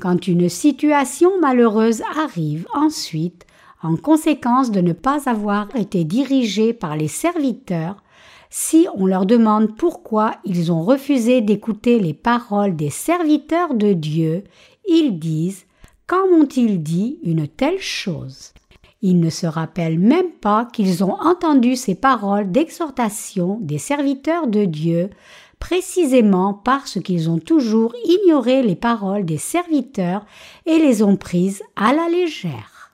Quand 0.00 0.26
une 0.26 0.48
situation 0.48 1.40
malheureuse 1.40 2.02
arrive 2.16 2.66
ensuite, 2.74 3.46
en 3.82 3.96
conséquence 3.96 4.70
de 4.70 4.80
ne 4.80 4.92
pas 4.92 5.28
avoir 5.28 5.74
été 5.76 6.04
dirigée 6.04 6.72
par 6.72 6.96
les 6.96 7.08
serviteurs, 7.08 8.02
si 8.50 8.86
on 8.94 9.06
leur 9.06 9.26
demande 9.26 9.76
pourquoi 9.76 10.36
ils 10.44 10.72
ont 10.72 10.82
refusé 10.82 11.40
d'écouter 11.40 11.98
les 11.98 12.14
paroles 12.14 12.76
des 12.76 12.90
serviteurs 12.90 13.74
de 13.74 13.92
Dieu, 13.92 14.44
ils 14.88 15.18
disent 15.18 15.66
Quand 16.06 16.30
m'ont-ils 16.30 16.82
dit 16.82 17.18
une 17.22 17.48
telle 17.48 17.80
chose? 17.80 18.52
Ils 19.02 19.20
ne 19.20 19.30
se 19.30 19.46
rappellent 19.46 19.98
même 19.98 20.30
pas 20.40 20.64
qu'ils 20.72 21.04
ont 21.04 21.20
entendu 21.20 21.76
ces 21.76 21.94
paroles 21.94 22.50
d'exhortation 22.50 23.58
des 23.60 23.78
serviteurs 23.78 24.46
de 24.46 24.64
Dieu 24.64 25.10
précisément 25.58 26.54
parce 26.54 27.00
qu'ils 27.00 27.30
ont 27.30 27.38
toujours 27.38 27.94
ignoré 28.04 28.62
les 28.62 28.76
paroles 28.76 29.24
des 29.24 29.38
serviteurs 29.38 30.24
et 30.64 30.78
les 30.78 31.02
ont 31.02 31.16
prises 31.16 31.62
à 31.76 31.92
la 31.92 32.08
légère. 32.08 32.92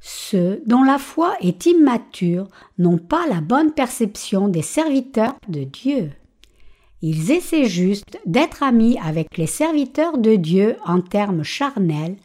Ceux 0.00 0.62
dont 0.66 0.82
la 0.82 0.98
foi 0.98 1.34
est 1.40 1.66
immature 1.66 2.48
n'ont 2.78 2.98
pas 2.98 3.26
la 3.28 3.40
bonne 3.40 3.72
perception 3.72 4.48
des 4.48 4.62
serviteurs 4.62 5.36
de 5.48 5.64
Dieu. 5.64 6.10
Ils 7.02 7.30
essaient 7.30 7.68
juste 7.68 8.18
d'être 8.26 8.62
amis 8.62 8.98
avec 9.02 9.38
les 9.38 9.46
serviteurs 9.46 10.18
de 10.18 10.36
Dieu 10.36 10.76
en 10.84 11.00
termes 11.00 11.42
charnels, 11.42 12.16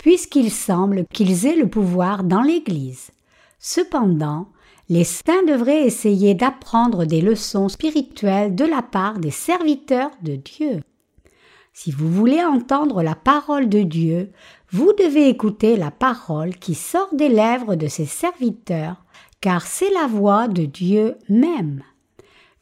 puisqu'il 0.00 0.50
semble 0.50 1.04
qu'ils 1.12 1.46
aient 1.46 1.56
le 1.56 1.68
pouvoir 1.68 2.24
dans 2.24 2.40
l'Église. 2.40 3.10
Cependant, 3.58 4.48
les 4.88 5.04
saints 5.04 5.44
devraient 5.46 5.84
essayer 5.84 6.34
d'apprendre 6.34 7.04
des 7.04 7.20
leçons 7.20 7.68
spirituelles 7.68 8.54
de 8.54 8.64
la 8.64 8.80
part 8.80 9.18
des 9.18 9.30
serviteurs 9.30 10.10
de 10.22 10.36
Dieu. 10.36 10.80
Si 11.74 11.92
vous 11.92 12.10
voulez 12.10 12.42
entendre 12.42 13.02
la 13.02 13.14
parole 13.14 13.68
de 13.68 13.82
Dieu, 13.82 14.32
vous 14.70 14.92
devez 14.98 15.28
écouter 15.28 15.76
la 15.76 15.90
parole 15.90 16.56
qui 16.56 16.74
sort 16.74 17.14
des 17.14 17.28
lèvres 17.28 17.74
de 17.74 17.86
ses 17.86 18.06
serviteurs, 18.06 19.04
car 19.42 19.66
c'est 19.66 19.92
la 19.92 20.06
voix 20.06 20.48
de 20.48 20.64
Dieu 20.64 21.16
même. 21.28 21.82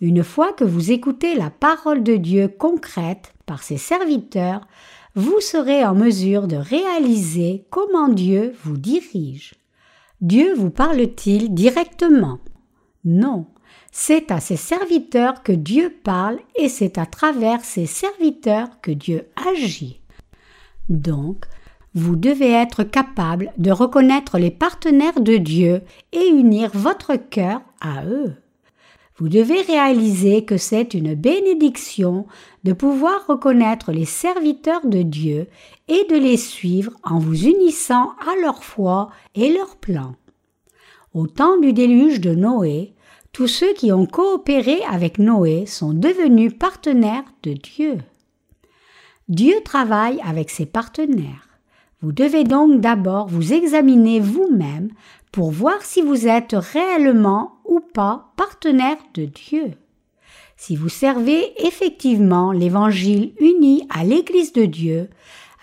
Une 0.01 0.25
fois 0.25 0.53
que 0.53 0.65
vous 0.65 0.91
écoutez 0.91 1.37
la 1.37 1.51
parole 1.51 2.03
de 2.03 2.17
Dieu 2.17 2.49
concrète 2.49 3.33
par 3.47 3.63
ses 3.63 3.79
serviteurs, 3.79 4.67
vous 5.15 5.41
serez 5.41 5.85
en 5.85 5.95
mesure 5.95 6.47
de 6.47 6.57
réaliser 6.57 7.67
comment 7.71 8.09
Dieu 8.09 8.55
vous 8.63 8.77
dirige. 8.77 9.55
Dieu 10.21 10.55
vous 10.55 10.71
parle-t-il 10.71 11.55
directement? 11.55 12.39
Non, 13.05 13.47
c'est 13.93 14.31
à 14.31 14.41
ses 14.41 14.57
serviteurs 14.57 15.43
que 15.43 15.53
Dieu 15.53 15.95
parle 16.03 16.39
et 16.57 16.69
c'est 16.69 16.99
à 16.99 17.07
travers 17.07 17.65
ses 17.65 17.87
serviteurs 17.87 18.81
que 18.81 18.91
Dieu 18.91 19.29
agit. 19.51 20.01
Donc, 20.89 21.47
vous 21.95 22.17
devez 22.17 22.53
être 22.53 22.85
capable 22.85 23.53
de 23.59 23.71
reconnaître 23.71 24.39
les 24.39 24.51
partenaires 24.51 25.21
de 25.21 25.37
Dieu 25.37 25.83
et 26.13 26.29
unir 26.29 26.71
votre 26.75 27.17
cœur 27.17 27.63
à 27.81 28.05
eux. 28.05 28.35
Vous 29.19 29.29
devez 29.29 29.63
réaliser 29.63 30.45
que 30.45 30.57
c'est 30.57 30.95
une 30.95 31.15
bénédiction 31.15 32.27
de 32.63 32.73
pouvoir 32.73 33.27
reconnaître 33.27 33.91
les 33.91 34.05
serviteurs 34.05 34.87
de 34.87 35.03
Dieu 35.03 35.49
et 35.89 36.05
de 36.09 36.17
les 36.17 36.37
suivre 36.37 36.93
en 37.03 37.19
vous 37.19 37.47
unissant 37.47 38.13
à 38.21 38.41
leur 38.41 38.63
foi 38.63 39.11
et 39.35 39.53
leur 39.53 39.75
plan. 39.77 40.15
Au 41.15 41.27
temps 41.27 41.59
du 41.59 41.73
déluge 41.73 42.21
de 42.21 42.33
Noé, 42.33 42.95
tous 43.33 43.49
ceux 43.49 43.75
qui 43.75 43.91
ont 43.91 44.07
coopéré 44.07 44.83
avec 44.89 45.19
Noé 45.19 45.67
sont 45.67 45.93
devenus 45.93 46.53
partenaires 46.57 47.25
de 47.43 47.55
Dieu. 47.55 47.99
Dieu 49.29 49.55
travaille 49.65 50.21
avec 50.25 50.49
ses 50.49 50.67
partenaires. 50.67 51.49
Vous 52.01 52.13
devez 52.13 52.45
donc 52.45 52.81
d'abord 52.81 53.27
vous 53.27 53.53
examiner 53.53 54.21
vous-même 54.21 54.91
pour 55.33 55.51
voir 55.51 55.83
si 55.83 56.03
vous 56.03 56.27
êtes 56.27 56.55
réellement 56.55 57.59
ou 57.65 57.81
pas 57.81 58.33
partenaire 58.37 58.99
de 59.15 59.25
Dieu. 59.25 59.73
Si 60.57 60.75
vous 60.75 60.89
servez 60.89 61.53
effectivement 61.65 62.51
l'Évangile 62.51 63.33
uni 63.39 63.87
à 63.91 64.05
l'Église 64.05 64.53
de 64.53 64.65
Dieu, 64.65 65.09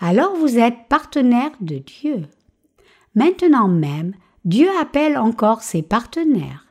alors 0.00 0.34
vous 0.36 0.58
êtes 0.58 0.88
partenaire 0.88 1.50
de 1.60 1.78
Dieu. 1.78 2.22
Maintenant 3.14 3.68
même, 3.68 4.14
Dieu 4.44 4.68
appelle 4.80 5.18
encore 5.18 5.62
ses 5.62 5.82
partenaires. 5.82 6.66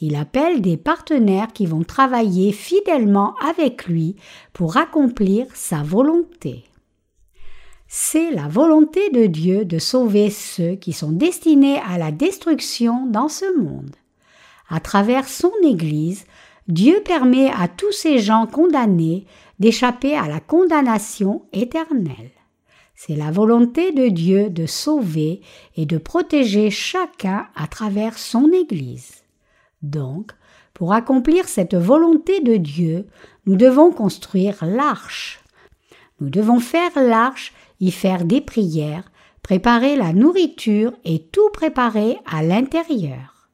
Il 0.00 0.14
appelle 0.14 0.60
des 0.60 0.76
partenaires 0.76 1.52
qui 1.52 1.66
vont 1.66 1.82
travailler 1.82 2.52
fidèlement 2.52 3.34
avec 3.44 3.86
lui 3.86 4.16
pour 4.52 4.76
accomplir 4.76 5.46
sa 5.54 5.82
volonté. 5.82 6.67
C'est 7.90 8.30
la 8.30 8.48
volonté 8.48 9.08
de 9.08 9.24
Dieu 9.24 9.64
de 9.64 9.78
sauver 9.78 10.28
ceux 10.28 10.74
qui 10.74 10.92
sont 10.92 11.10
destinés 11.10 11.80
à 11.88 11.96
la 11.96 12.12
destruction 12.12 13.06
dans 13.06 13.30
ce 13.30 13.58
monde. 13.58 13.96
À 14.68 14.78
travers 14.78 15.26
son 15.26 15.52
Église, 15.64 16.26
Dieu 16.68 17.00
permet 17.02 17.50
à 17.50 17.66
tous 17.66 17.92
ces 17.92 18.18
gens 18.18 18.46
condamnés 18.46 19.24
d'échapper 19.58 20.14
à 20.14 20.28
la 20.28 20.38
condamnation 20.38 21.46
éternelle. 21.54 22.30
C'est 22.94 23.16
la 23.16 23.30
volonté 23.30 23.92
de 23.92 24.08
Dieu 24.08 24.50
de 24.50 24.66
sauver 24.66 25.40
et 25.74 25.86
de 25.86 25.96
protéger 25.96 26.68
chacun 26.68 27.46
à 27.56 27.68
travers 27.68 28.18
son 28.18 28.52
Église. 28.52 29.22
Donc, 29.80 30.32
pour 30.74 30.92
accomplir 30.92 31.48
cette 31.48 31.74
volonté 31.74 32.40
de 32.40 32.56
Dieu, 32.56 33.06
nous 33.46 33.56
devons 33.56 33.92
construire 33.92 34.62
l'arche. 34.62 35.40
Nous 36.20 36.28
devons 36.28 36.60
faire 36.60 36.90
l'arche 36.96 37.54
y 37.80 37.90
faire 37.90 38.24
des 38.24 38.40
prières, 38.40 39.10
préparer 39.42 39.96
la 39.96 40.12
nourriture 40.12 40.92
et 41.04 41.22
tout 41.32 41.48
préparer 41.52 42.16
à 42.26 42.42
l'intérieur. 42.42 43.48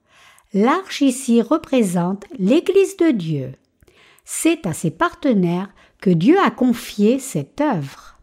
L'arche 0.52 1.00
ici 1.00 1.42
représente 1.42 2.24
l'Église 2.38 2.96
de 2.96 3.10
Dieu. 3.10 3.52
C'est 4.24 4.66
à 4.66 4.72
ses 4.72 4.90
partenaires 4.90 5.68
que 6.00 6.10
Dieu 6.10 6.36
a 6.38 6.50
confié 6.50 7.18
cette 7.18 7.60
œuvre. 7.60 8.18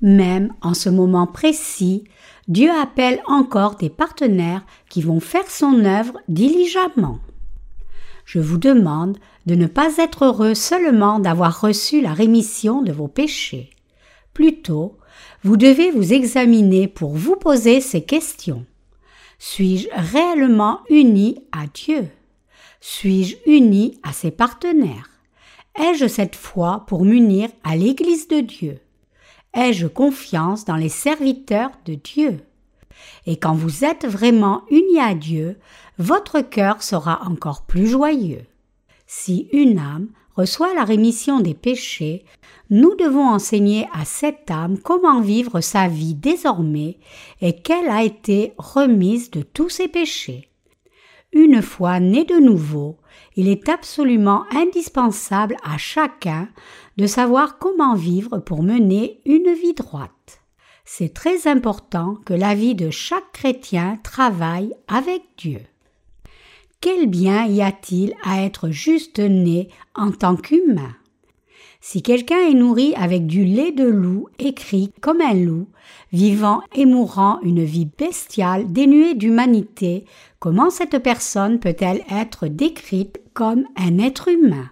Même 0.00 0.52
en 0.60 0.74
ce 0.74 0.90
moment 0.90 1.26
précis, 1.26 2.04
Dieu 2.46 2.70
appelle 2.70 3.22
encore 3.26 3.76
des 3.76 3.88
partenaires 3.88 4.66
qui 4.90 5.00
vont 5.00 5.20
faire 5.20 5.50
son 5.50 5.84
œuvre 5.84 6.18
diligemment. 6.28 7.20
Je 8.26 8.38
vous 8.38 8.58
demande 8.58 9.18
de 9.46 9.54
ne 9.54 9.66
pas 9.66 9.96
être 9.98 10.26
heureux 10.26 10.54
seulement 10.54 11.18
d'avoir 11.18 11.60
reçu 11.60 12.00
la 12.00 12.12
rémission 12.12 12.82
de 12.82 12.92
vos 12.92 13.08
péchés. 13.08 13.70
Plutôt, 14.34 14.98
vous 15.44 15.56
devez 15.56 15.90
vous 15.92 16.12
examiner 16.12 16.88
pour 16.88 17.14
vous 17.14 17.36
poser 17.36 17.80
ces 17.80 18.02
questions. 18.02 18.66
Suis-je 19.38 19.88
réellement 19.92 20.80
uni 20.90 21.44
à 21.52 21.66
Dieu? 21.72 22.08
Suis-je 22.80 23.36
uni 23.46 23.98
à 24.02 24.12
ses 24.12 24.30
partenaires? 24.30 25.08
Ai-je 25.78 26.06
cette 26.06 26.36
foi 26.36 26.84
pour 26.86 27.04
m'unir 27.04 27.48
à 27.62 27.76
l'Église 27.76 28.28
de 28.28 28.40
Dieu? 28.40 28.80
Ai-je 29.54 29.86
confiance 29.86 30.64
dans 30.64 30.76
les 30.76 30.88
serviteurs 30.88 31.70
de 31.84 31.94
Dieu? 31.94 32.40
Et 33.26 33.36
quand 33.36 33.54
vous 33.54 33.84
êtes 33.84 34.06
vraiment 34.06 34.62
unis 34.70 35.00
à 35.00 35.14
Dieu, 35.14 35.58
votre 35.98 36.40
cœur 36.40 36.82
sera 36.82 37.22
encore 37.26 37.66
plus 37.66 37.86
joyeux. 37.86 38.44
Si 39.06 39.48
une 39.52 39.78
âme 39.78 40.08
reçoit 40.36 40.74
la 40.74 40.84
rémission 40.84 41.40
des 41.40 41.54
péchés, 41.54 42.24
nous 42.70 42.94
devons 42.96 43.26
enseigner 43.28 43.86
à 43.92 44.04
cette 44.04 44.50
âme 44.50 44.78
comment 44.78 45.20
vivre 45.20 45.60
sa 45.60 45.88
vie 45.88 46.14
désormais 46.14 46.98
et 47.40 47.54
qu'elle 47.54 47.88
a 47.88 48.02
été 48.02 48.54
remise 48.58 49.30
de 49.30 49.42
tous 49.42 49.68
ses 49.68 49.88
péchés. 49.88 50.48
Une 51.32 51.62
fois 51.62 52.00
née 52.00 52.24
de 52.24 52.36
nouveau, 52.36 52.98
il 53.36 53.48
est 53.48 53.68
absolument 53.68 54.44
indispensable 54.52 55.56
à 55.64 55.78
chacun 55.78 56.48
de 56.96 57.06
savoir 57.06 57.58
comment 57.58 57.94
vivre 57.94 58.38
pour 58.38 58.62
mener 58.62 59.20
une 59.24 59.52
vie 59.52 59.74
droite. 59.74 60.42
C'est 60.84 61.12
très 61.12 61.48
important 61.48 62.16
que 62.24 62.34
la 62.34 62.54
vie 62.54 62.74
de 62.74 62.90
chaque 62.90 63.32
chrétien 63.32 63.98
travaille 64.02 64.74
avec 64.86 65.22
Dieu. 65.36 65.60
Quel 66.84 67.06
bien 67.06 67.46
y 67.46 67.62
a-t-il 67.62 68.12
à 68.24 68.42
être 68.42 68.68
juste 68.68 69.18
né 69.18 69.70
en 69.94 70.10
tant 70.10 70.36
qu'humain? 70.36 70.94
Si 71.80 72.02
quelqu'un 72.02 72.40
est 72.40 72.52
nourri 72.52 72.92
avec 72.94 73.26
du 73.26 73.46
lait 73.46 73.72
de 73.72 73.86
loup, 73.86 74.28
écrit 74.38 74.92
comme 75.00 75.22
un 75.22 75.32
loup, 75.32 75.68
vivant 76.12 76.60
et 76.74 76.84
mourant 76.84 77.40
une 77.40 77.64
vie 77.64 77.86
bestiale 77.86 78.70
dénuée 78.70 79.14
d'humanité, 79.14 80.04
comment 80.40 80.68
cette 80.68 80.98
personne 80.98 81.58
peut-elle 81.58 82.02
être 82.10 82.48
décrite 82.48 83.18
comme 83.32 83.64
un 83.78 83.98
être 83.98 84.28
humain? 84.28 84.68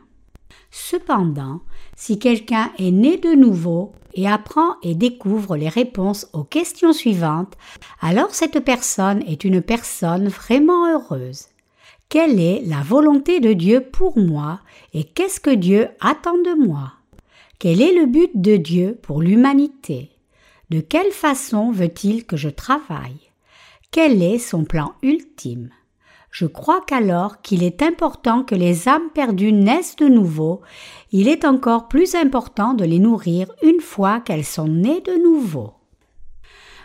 Cependant, 0.71 1.63
si 1.97 2.19
quelqu'un 2.19 2.73
est 2.79 2.91
né 2.91 3.17
de 3.17 3.33
nouveau 3.33 3.93
et 4.13 4.29
apprend 4.29 4.77
et 4.83 4.95
découvre 4.95 5.57
les 5.57 5.71
réponses 5.71 6.29
aux 6.35 6.45
questions 6.45 6.93
suivantes, 6.93 7.55
alors 8.03 8.35
cette 8.35 8.61
personne 8.61 9.23
est 9.27 9.45
une 9.45 9.63
personne 9.63 10.29
vraiment 10.29 10.93
heureuse. 10.93 11.47
Quelle 12.13 12.41
est 12.41 12.61
la 12.67 12.83
volonté 12.83 13.41
de 13.41 13.55
Dieu 13.55 13.81
pour 13.81 14.19
moi 14.19 14.61
et 14.93 15.03
qu'est-ce 15.03 15.41
que 15.41 15.49
Dieu 15.49 15.89
attend 15.99 16.37
de 16.37 16.63
moi? 16.63 16.93
Quel 17.59 17.81
est 17.81 17.95
le 17.95 18.05
but 18.05 18.33
de 18.35 18.59
Dieu 18.59 18.99
pour 19.01 19.23
l'humanité? 19.23 20.11
De 20.69 20.81
quelle 20.81 21.11
façon 21.11 21.73
veut-il 21.73 22.27
que 22.27 22.37
je 22.37 22.51
travaille? 22.51 23.31
Quel 23.93 24.23
est 24.23 24.37
son 24.37 24.65
plan 24.65 24.93
ultime? 25.03 25.71
Je 26.31 26.45
crois 26.45 26.83
qu'alors 26.87 27.41
qu'il 27.41 27.63
est 27.63 27.81
important 27.83 28.43
que 28.43 28.55
les 28.55 28.91
âmes 28.91 29.09
perdues 29.15 29.55
naissent 29.55 29.97
de 29.97 30.09
nouveau, 30.09 30.61
il 31.13 31.29
est 31.29 31.47
encore 31.47 31.89
plus 31.89 32.15
important 32.15 32.75
de 32.75 32.85
les 32.85 32.99
nourrir 32.99 33.51
une 33.63 33.81
fois 33.81 34.21
qu'elles 34.21 34.45
sont 34.45 34.69
nées 34.69 35.01
de 35.01 35.15
nouveau. 35.15 35.73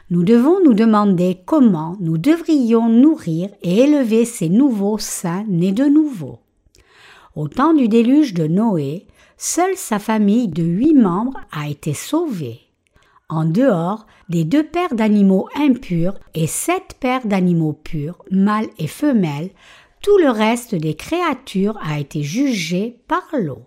Nous 0.10 0.24
devons 0.24 0.64
nous 0.64 0.74
demander 0.74 1.38
comment 1.46 1.98
nous 2.00 2.18
devrions 2.18 2.88
nourrir 2.88 3.50
et 3.62 3.80
élever 3.80 4.24
ces 4.24 4.48
nouveaux 4.48 4.98
saints 4.98 5.44
nés 5.50 5.74
de 5.74 5.84
nouveau. 5.84 6.40
Au 7.36 7.50
temps 7.50 7.74
du 7.74 7.90
déluge 7.90 8.34
de 8.34 8.48
Noé, 8.48 9.06
seule 9.36 9.76
sa 9.76 10.00
famille 10.00 10.48
de 10.48 10.64
huit 10.64 10.94
membres 10.94 11.42
a 11.52 11.68
été 11.68 11.94
sauvée. 11.94 12.62
En 13.28 13.44
dehors 13.44 14.08
des 14.30 14.46
deux 14.46 14.64
paires 14.64 14.96
d'animaux 14.96 15.50
impurs 15.58 16.18
et 16.34 16.48
sept 16.48 16.96
paires 17.02 17.28
d'animaux 17.28 17.74
purs, 17.74 18.24
mâles 18.32 18.70
et 18.80 18.88
femelles, 18.88 19.50
tout 20.02 20.18
le 20.20 20.30
reste 20.30 20.74
des 20.74 20.94
créatures 20.94 21.78
a 21.82 22.00
été 22.00 22.24
jugé 22.24 22.98
par 23.10 23.28
l'eau. 23.34 23.64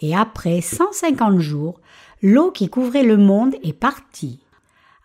Et 0.00 0.16
après 0.16 0.60
150 0.60 1.38
jours, 1.38 1.80
l'eau 2.20 2.50
qui 2.50 2.68
couvrait 2.68 3.04
le 3.04 3.16
monde 3.16 3.54
est 3.62 3.72
partie. 3.72 4.40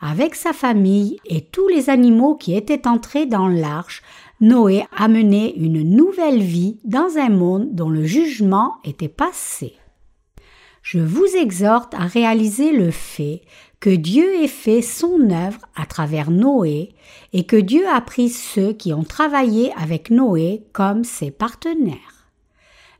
Avec 0.01 0.35
sa 0.35 0.51
famille 0.51 1.19
et 1.25 1.41
tous 1.41 1.67
les 1.67 1.89
animaux 1.89 2.35
qui 2.35 2.55
étaient 2.55 2.87
entrés 2.87 3.27
dans 3.27 3.47
l'arche, 3.47 4.01
Noé 4.41 4.83
a 4.97 5.07
mené 5.07 5.55
une 5.55 5.83
nouvelle 5.83 6.41
vie 6.41 6.79
dans 6.83 7.17
un 7.17 7.29
monde 7.29 7.73
dont 7.73 7.89
le 7.89 8.03
jugement 8.05 8.77
était 8.83 9.07
passé 9.07 9.75
je 10.81 10.99
vous 10.99 11.27
exhorte 11.35 11.93
à 11.93 12.05
réaliser 12.05 12.71
le 12.71 12.91
fait 12.91 13.41
que 13.79 13.89
Dieu 13.89 14.43
ait 14.43 14.47
fait 14.47 14.81
son 14.81 15.29
œuvre 15.29 15.59
à 15.75 15.85
travers 15.85 16.31
Noé 16.31 16.89
et 17.33 17.45
que 17.45 17.55
Dieu 17.55 17.87
a 17.87 18.01
pris 18.01 18.29
ceux 18.29 18.73
qui 18.73 18.93
ont 18.93 19.03
travaillé 19.03 19.71
avec 19.73 20.09
Noé 20.09 20.63
comme 20.73 21.03
ses 21.03 21.31
partenaires. 21.31 22.27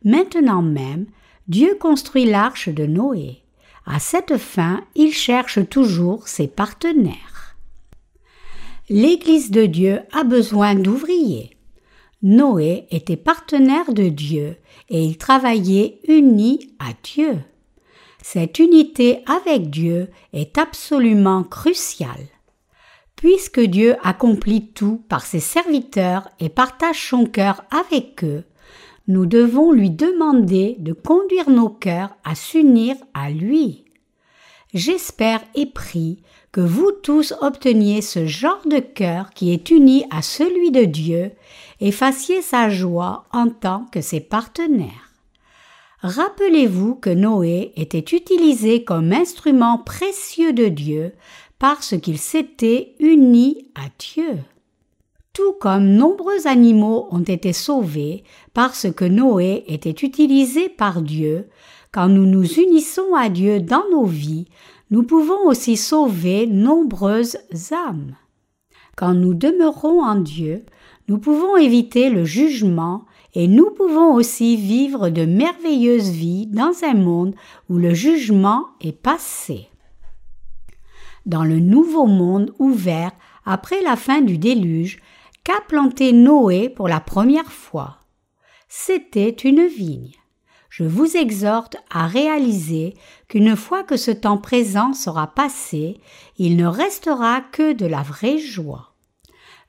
Maintenant 0.03 0.61
même, 0.61 1.05
Dieu 1.47 1.75
construit 1.79 2.25
l'arche 2.25 2.69
de 2.69 2.85
Noé. 2.85 3.41
À 3.85 3.99
cette 3.99 4.37
fin, 4.37 4.83
il 4.95 5.13
cherche 5.13 5.67
toujours 5.69 6.27
ses 6.27 6.47
partenaires. 6.47 7.57
L'Église 8.89 9.51
de 9.51 9.65
Dieu 9.65 10.01
a 10.11 10.23
besoin 10.23 10.75
d'ouvriers. 10.75 11.57
Noé 12.21 12.87
était 12.91 13.17
partenaire 13.17 13.93
de 13.93 14.09
Dieu 14.09 14.57
et 14.89 15.03
il 15.03 15.17
travaillait 15.17 15.99
uni 16.07 16.75
à 16.77 16.91
Dieu. 17.03 17.39
Cette 18.21 18.59
unité 18.59 19.23
avec 19.25 19.69
Dieu 19.69 20.09
est 20.33 20.57
absolument 20.57 21.43
cruciale. 21.43 22.27
Puisque 23.15 23.61
Dieu 23.61 23.95
accomplit 24.03 24.67
tout 24.67 25.03
par 25.09 25.25
ses 25.25 25.39
serviteurs 25.39 26.29
et 26.39 26.49
partage 26.49 27.09
son 27.09 27.25
cœur 27.25 27.63
avec 27.71 28.23
eux, 28.23 28.43
nous 29.11 29.25
devons 29.25 29.73
lui 29.73 29.89
demander 29.89 30.77
de 30.79 30.93
conduire 30.93 31.49
nos 31.49 31.67
cœurs 31.67 32.15
à 32.23 32.33
s'unir 32.33 32.95
à 33.13 33.29
lui. 33.29 33.83
J'espère 34.73 35.41
et 35.53 35.65
prie 35.65 36.19
que 36.53 36.61
vous 36.61 36.91
tous 37.03 37.33
obteniez 37.41 38.01
ce 38.01 38.25
genre 38.25 38.61
de 38.65 38.79
cœur 38.79 39.31
qui 39.31 39.51
est 39.51 39.69
uni 39.69 40.05
à 40.11 40.21
celui 40.21 40.71
de 40.71 40.85
Dieu 40.85 41.31
et 41.81 41.91
fassiez 41.91 42.41
sa 42.41 42.69
joie 42.69 43.25
en 43.33 43.49
tant 43.49 43.85
que 43.91 43.99
ses 43.99 44.21
partenaires. 44.21 45.11
Rappelez-vous 45.99 46.95
que 46.95 47.09
Noé 47.09 47.73
était 47.75 48.15
utilisé 48.15 48.85
comme 48.85 49.11
instrument 49.11 49.77
précieux 49.77 50.53
de 50.53 50.69
Dieu 50.69 51.13
parce 51.59 51.99
qu'il 51.99 52.17
s'était 52.17 52.95
uni 52.99 53.67
à 53.75 53.89
Dieu. 53.99 54.20
Comme 55.61 55.89
nombreux 55.89 56.47
animaux 56.47 57.07
ont 57.11 57.21
été 57.21 57.53
sauvés 57.53 58.23
parce 58.55 58.91
que 58.91 59.05
Noé 59.05 59.63
était 59.67 59.91
utilisé 59.91 60.69
par 60.69 61.03
Dieu, 61.03 61.49
quand 61.91 62.09
nous 62.09 62.25
nous 62.25 62.51
unissons 62.53 63.13
à 63.15 63.29
Dieu 63.29 63.59
dans 63.59 63.83
nos 63.91 64.05
vies, 64.05 64.47
nous 64.89 65.03
pouvons 65.03 65.45
aussi 65.45 65.77
sauver 65.77 66.47
nombreuses 66.47 67.37
âmes. 67.71 68.15
Quand 68.97 69.13
nous 69.13 69.35
demeurons 69.35 70.03
en 70.03 70.15
Dieu, 70.15 70.65
nous 71.07 71.19
pouvons 71.19 71.55
éviter 71.57 72.09
le 72.09 72.25
jugement 72.25 73.05
et 73.35 73.47
nous 73.47 73.69
pouvons 73.69 74.15
aussi 74.15 74.55
vivre 74.55 75.09
de 75.09 75.25
merveilleuses 75.25 76.09
vies 76.09 76.47
dans 76.47 76.73
un 76.83 76.95
monde 76.95 77.35
où 77.69 77.77
le 77.77 77.93
jugement 77.93 78.65
est 78.81 78.99
passé. 78.99 79.67
Dans 81.27 81.43
le 81.43 81.59
nouveau 81.59 82.07
monde 82.07 82.51
ouvert 82.57 83.11
après 83.45 83.83
la 83.83 83.95
fin 83.95 84.21
du 84.21 84.39
déluge, 84.39 84.99
qu'a 85.43 85.61
planté 85.67 86.13
Noé 86.13 86.69
pour 86.69 86.87
la 86.87 86.99
première 86.99 87.51
fois 87.51 87.97
C'était 88.67 89.29
une 89.29 89.65
vigne. 89.65 90.11
Je 90.69 90.83
vous 90.83 91.17
exhorte 91.17 91.77
à 91.89 92.07
réaliser 92.07 92.93
qu'une 93.27 93.55
fois 93.55 93.83
que 93.83 93.97
ce 93.97 94.11
temps 94.11 94.37
présent 94.37 94.93
sera 94.93 95.27
passé, 95.27 95.99
il 96.37 96.55
ne 96.57 96.65
restera 96.65 97.41
que 97.41 97.73
de 97.73 97.85
la 97.85 98.03
vraie 98.03 98.37
joie. 98.37 98.93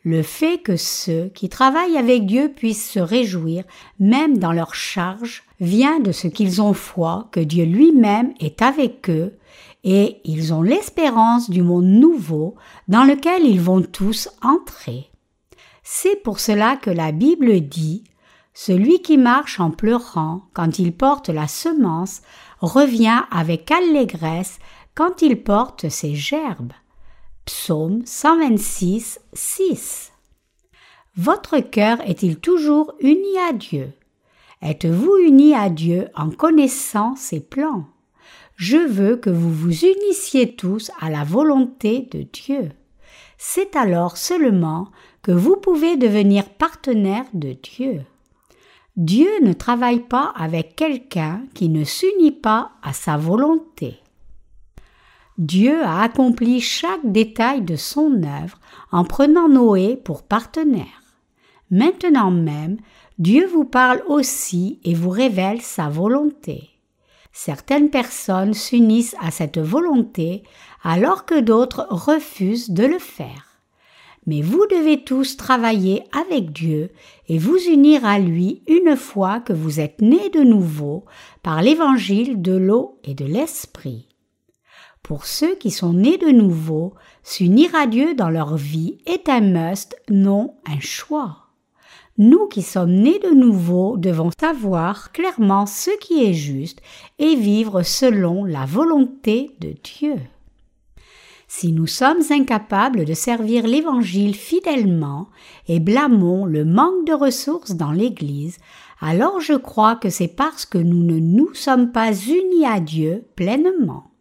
Le 0.05 0.23
fait 0.23 0.59
que 0.59 0.77
ceux 0.77 1.31
qui 1.35 1.49
travaillent 1.49 1.97
avec 1.97 2.27
Dieu 2.27 2.53
puissent 2.55 2.91
se 2.91 3.01
réjouir, 3.01 3.65
même 3.99 4.39
dans 4.39 4.53
leur 4.53 4.75
charge, 4.75 5.45
vient 5.61 6.01
de 6.01 6.13
ce 6.13 6.29
qu'ils 6.29 6.61
ont 6.61 6.75
foi 6.75 7.29
que 7.33 7.41
Dieu 7.41 7.65
lui-même 7.65 8.35
est 8.41 8.63
avec 8.63 9.09
eux, 9.09 9.39
et 9.85 10.19
ils 10.25 10.53
ont 10.53 10.63
l'espérance 10.63 11.51
du 11.51 11.63
monde 11.63 11.87
nouveau 11.87 12.57
dans 12.89 13.05
lequel 13.05 13.45
ils 13.47 13.61
vont 13.61 13.83
tous 13.83 14.29
entrer. 14.43 15.12
C'est 15.95 16.23
pour 16.23 16.41
cela 16.41 16.77
que 16.77 16.89
la 16.89 17.13
Bible 17.13 17.61
dit 17.61 18.03
Celui 18.55 19.03
qui 19.03 19.19
marche 19.19 19.61
en 19.61 19.71
pleurant 19.71 20.49
quand 20.55 20.79
il 20.79 20.97
porte 20.97 21.29
la 21.29 21.47
semence 21.47 22.23
revient 22.61 23.21
avec 23.31 23.71
allégresse 23.71 24.59
quand 24.95 25.21
il 25.21 25.43
porte 25.43 25.91
ses 25.91 26.15
gerbes. 26.15 26.73
Psaume 27.45 28.07
126, 28.07 29.21
6. 29.35 30.13
Votre 31.17 31.59
cœur 31.59 32.01
est-il 32.09 32.39
toujours 32.39 32.95
uni 33.01 33.39
à 33.47 33.53
Dieu? 33.53 33.93
Êtes-vous 34.63 35.19
uni 35.19 35.55
à 35.55 35.69
Dieu 35.69 36.09
en 36.15 36.31
connaissant 36.31 37.17
ses 37.17 37.41
plans? 37.41 37.85
Je 38.57 38.79
veux 38.79 39.19
que 39.19 39.29
vous 39.29 39.53
vous 39.53 39.85
unissiez 39.85 40.57
tous 40.57 40.91
à 41.03 41.11
la 41.11 41.23
volonté 41.23 42.09
de 42.11 42.23
Dieu. 42.23 42.71
C'est 43.45 43.75
alors 43.75 44.19
seulement 44.19 44.87
que 45.21 45.33
vous 45.33 45.57
pouvez 45.57 45.97
devenir 45.97 46.49
partenaire 46.49 47.25
de 47.35 47.55
Dieu. 47.61 48.03
Dieu 48.97 49.29
ne 49.43 49.53
travaille 49.53 49.99
pas 49.99 50.33
avec 50.37 50.77
quelqu'un 50.77 51.43
qui 51.53 51.69
ne 51.69 51.83
s'unit 51.83 52.31
pas 52.31 52.71
à 52.85 52.93
sa 52.93 53.17
volonté. 53.17 53.99
Dieu 55.39 55.83
a 55.83 56.03
accompli 56.03 56.61
chaque 56.61 57.05
détail 57.05 57.63
de 57.63 57.75
son 57.75 58.23
œuvre 58.23 58.61
en 58.93 59.03
prenant 59.03 59.49
Noé 59.49 59.97
pour 59.97 60.23
partenaire. 60.23 61.03
Maintenant 61.69 62.31
même, 62.31 62.77
Dieu 63.19 63.49
vous 63.49 63.65
parle 63.65 64.05
aussi 64.07 64.79
et 64.85 64.95
vous 64.95 65.11
révèle 65.11 65.63
sa 65.63 65.89
volonté. 65.89 66.71
Certaines 67.33 67.89
personnes 67.91 68.53
s'unissent 68.53 69.17
à 69.21 69.31
cette 69.31 69.59
volonté 69.59 70.45
alors 70.83 71.25
que 71.25 71.41
d'autres 71.41 71.87
refusent 71.91 72.71
de 72.71 72.85
le 72.85 72.99
faire. 72.99 73.53
Mais 74.27 74.41
vous 74.41 74.67
devez 74.71 75.03
tous 75.03 75.37
travailler 75.37 76.05
avec 76.13 76.53
Dieu 76.53 76.91
et 77.29 77.39
vous 77.39 77.59
unir 77.59 78.05
à 78.05 78.19
lui 78.19 78.63
une 78.69 78.97
fois 78.97 79.41
que 79.41 79.53
vous 79.53 79.81
êtes 79.81 80.01
nés 80.01 80.31
de 80.31 80.43
nouveau 80.43 81.05
par 81.43 81.61
l'évangile 81.61 82.41
de 82.41 82.53
l'eau 82.53 82.99
et 83.03 83.15
de 83.15 83.25
l'esprit. 83.25 84.09
Pour 85.03 85.27
ceux 85.27 85.57
qui 85.57 85.73
sont 85.73 85.95
nés 85.95 86.19
de 86.19 86.31
nouveau, 86.31 86.95
s'unir 87.25 87.75
à 87.75 87.87
Dieu 87.87 88.15
dans 88.15 88.31
leur 88.31 88.57
vie 88.57 88.99
est 89.07 89.29
un 89.29 89.41
must, 89.41 89.97
non 90.09 90.55
un 90.67 90.79
choix. 90.79 91.39
Nous 92.19 92.47
qui 92.47 92.63
sommes 92.63 92.93
nés 92.93 93.19
de 93.19 93.35
nouveau 93.35 93.97
devons 93.97 94.31
savoir 94.39 95.11
clairement 95.11 95.67
ce 95.67 95.91
qui 95.99 96.25
est 96.25 96.35
juste 96.35 96.81
et 97.19 97.35
vivre 97.35 97.83
selon 97.83 98.45
la 98.45 98.67
volonté 98.67 99.57
de 99.61 99.75
Dieu. 99.83 100.17
Si 101.55 101.71
nous 101.71 101.87
sommes 101.87 102.23
incapables 102.31 103.05
de 103.05 103.13
servir 103.13 103.67
l'Évangile 103.67 104.35
fidèlement 104.35 105.29
et 105.69 105.81
blâmons 105.81 106.47
le 106.47 106.65
manque 106.65 107.07
de 107.07 107.13
ressources 107.13 107.73
dans 107.73 107.93
l'Église, 107.93 108.57
alors 109.03 109.39
je 109.39 109.53
crois 109.53 109.97
que 109.97 110.09
c'est 110.09 110.35
parce 110.35 110.65
que 110.65 110.79
nous 110.79 111.05
ne 111.05 111.19
nous 111.19 111.53
sommes 111.53 111.93
pas 111.93 112.15
unis 112.15 112.65
à 112.65 112.81
Dieu 112.81 113.27
pleinement. 113.37 114.13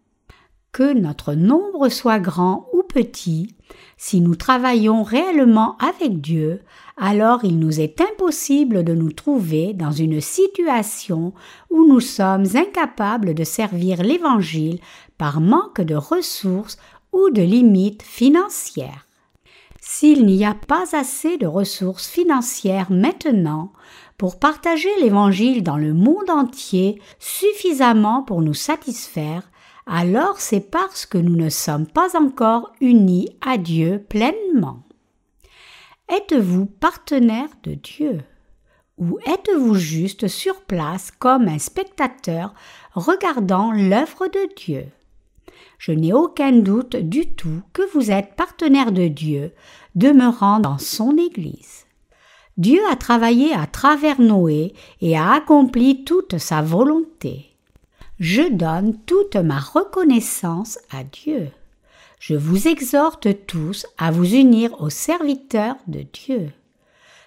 Que 0.74 0.94
notre 0.94 1.34
nombre 1.34 1.88
soit 1.88 2.20
grand 2.20 2.68
ou 2.74 2.84
petit, 2.84 3.56
si 3.96 4.20
nous 4.20 4.36
travaillons 4.36 5.02
réellement 5.02 5.78
avec 5.78 6.20
Dieu, 6.20 6.62
alors 6.98 7.46
il 7.46 7.60
nous 7.60 7.80
est 7.80 8.02
impossible 8.02 8.84
de 8.84 8.94
nous 8.94 9.12
trouver 9.12 9.74
dans 9.74 9.92
une 9.92 10.20
situation 10.22 11.34
où 11.70 11.88
nous 11.88 12.02
sommes 12.02 12.46
incapables 12.56 13.34
de 13.34 13.44
servir 13.44 14.04
l'Évangile 14.04 14.80
par 15.18 15.40
manque 15.40 15.82
de 15.82 15.96
ressources 15.96 16.78
ou 17.12 17.30
de 17.30 17.42
limites 17.42 18.04
financières. 18.04 19.06
S'il 19.80 20.26
n'y 20.26 20.46
a 20.46 20.54
pas 20.54 20.96
assez 20.96 21.38
de 21.38 21.48
ressources 21.48 22.08
financières 22.08 22.92
maintenant 22.92 23.74
pour 24.18 24.40
partager 24.40 24.90
l'Évangile 25.02 25.64
dans 25.64 25.78
le 25.78 25.94
monde 25.94 26.30
entier 26.30 27.02
suffisamment 27.18 28.22
pour 28.22 28.42
nous 28.42 28.54
satisfaire, 28.54 29.50
alors 29.88 30.40
c'est 30.40 30.72
parce 30.72 31.06
que 31.08 31.18
nous 31.18 31.36
ne 31.36 31.50
sommes 31.50 31.88
pas 31.88 32.16
encore 32.16 32.72
unis 32.80 33.30
à 33.42 33.58
Dieu 33.58 34.06
pleinement. 34.08 34.84
Êtes-vous 36.10 36.66
partenaire 36.66 37.50
de 37.64 37.74
Dieu 37.74 38.22
Ou 38.98 39.18
êtes-vous 39.26 39.76
juste 39.76 40.28
sur 40.28 40.62
place 40.62 41.10
comme 41.10 41.48
un 41.48 41.58
spectateur 41.58 42.54
regardant 42.94 43.72
l'œuvre 43.72 44.28
de 44.28 44.54
Dieu? 44.56 44.86
Je 45.82 45.92
n'ai 45.92 46.14
aucun 46.14 46.52
doute 46.52 46.96
du 46.96 47.34
tout 47.34 47.64
que 47.74 47.82
vous 47.96 48.12
êtes 48.12 48.36
partenaire 48.36 48.92
de 48.92 49.08
Dieu, 49.08 49.52
demeurant 49.96 50.60
dans 50.60 50.78
son 50.78 51.18
Église. 51.18 51.88
Dieu 52.56 52.80
a 52.92 52.96
travaillé 52.96 53.56
à 53.56 53.66
travers 53.66 54.22
Noé 54.22 54.74
et 55.02 55.18
a 55.18 55.32
accompli 55.32 56.04
toute 56.04 56.38
sa 56.38 56.62
volonté. 56.62 57.56
Je 58.20 58.48
donne 58.48 58.96
toute 59.08 59.36
ma 59.38 59.58
reconnaissance 59.58 60.78
à 60.92 61.04
Dieu. 61.04 61.50
Je 62.20 62.36
vous 62.36 62.68
exhorte 62.68 63.48
tous 63.48 63.88
à 63.98 64.12
vous 64.12 64.36
unir 64.36 64.80
aux 64.84 64.92
serviteurs 64.92 65.78
de 65.88 66.06
Dieu. 66.14 66.52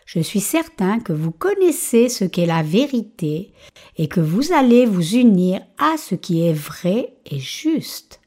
Je 0.07 0.21
suis 0.21 0.39
certain 0.39 1.01
que 1.01 1.13
vous 1.13 1.33
connaissez 1.33 2.09
ce 2.09 2.25
qu'est 2.25 2.47
la 2.47 2.63
vérité 2.63 3.53
et 3.99 4.07
que 4.07 4.21
vous 4.21 4.53
allez 4.53 4.87
vous 4.87 5.17
unir 5.17 5.61
à 5.77 5.97
ce 5.97 6.15
qui 6.15 6.47
est 6.47 6.53
vrai 6.53 7.15
et 7.27 7.41
juste. 7.41 8.21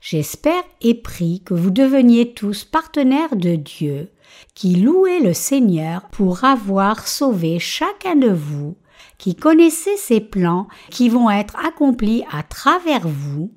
J'espère 0.00 0.62
et 0.80 0.94
prie 0.94 1.42
que 1.44 1.54
vous 1.54 1.70
deveniez 1.70 2.32
tous 2.32 2.64
partenaires 2.64 3.34
de 3.34 3.56
Dieu, 3.56 4.10
qui 4.54 4.76
louez 4.76 5.20
le 5.20 5.34
Seigneur 5.34 6.08
pour 6.10 6.44
avoir 6.44 7.08
sauvé 7.08 7.58
chacun 7.58 8.14
de 8.14 8.30
vous, 8.30 8.76
qui 9.18 9.34
connaissez 9.34 9.96
ses 9.96 10.20
plans 10.20 10.68
qui 10.90 11.08
vont 11.08 11.28
être 11.28 11.56
accomplis 11.64 12.24
à 12.30 12.44
travers 12.44 13.08
vous, 13.08 13.50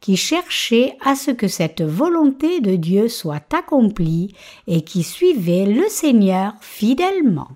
qui 0.00 0.16
cherchez 0.16 0.94
à 1.04 1.16
ce 1.16 1.32
que 1.32 1.48
cette 1.48 1.82
volonté 1.82 2.60
de 2.60 2.76
Dieu 2.76 3.08
soit 3.08 3.52
accomplie 3.52 4.34
et 4.68 4.82
qui 4.82 5.02
suivez 5.02 5.66
le 5.66 5.88
Seigneur 5.88 6.54
fidèlement. 6.60 7.48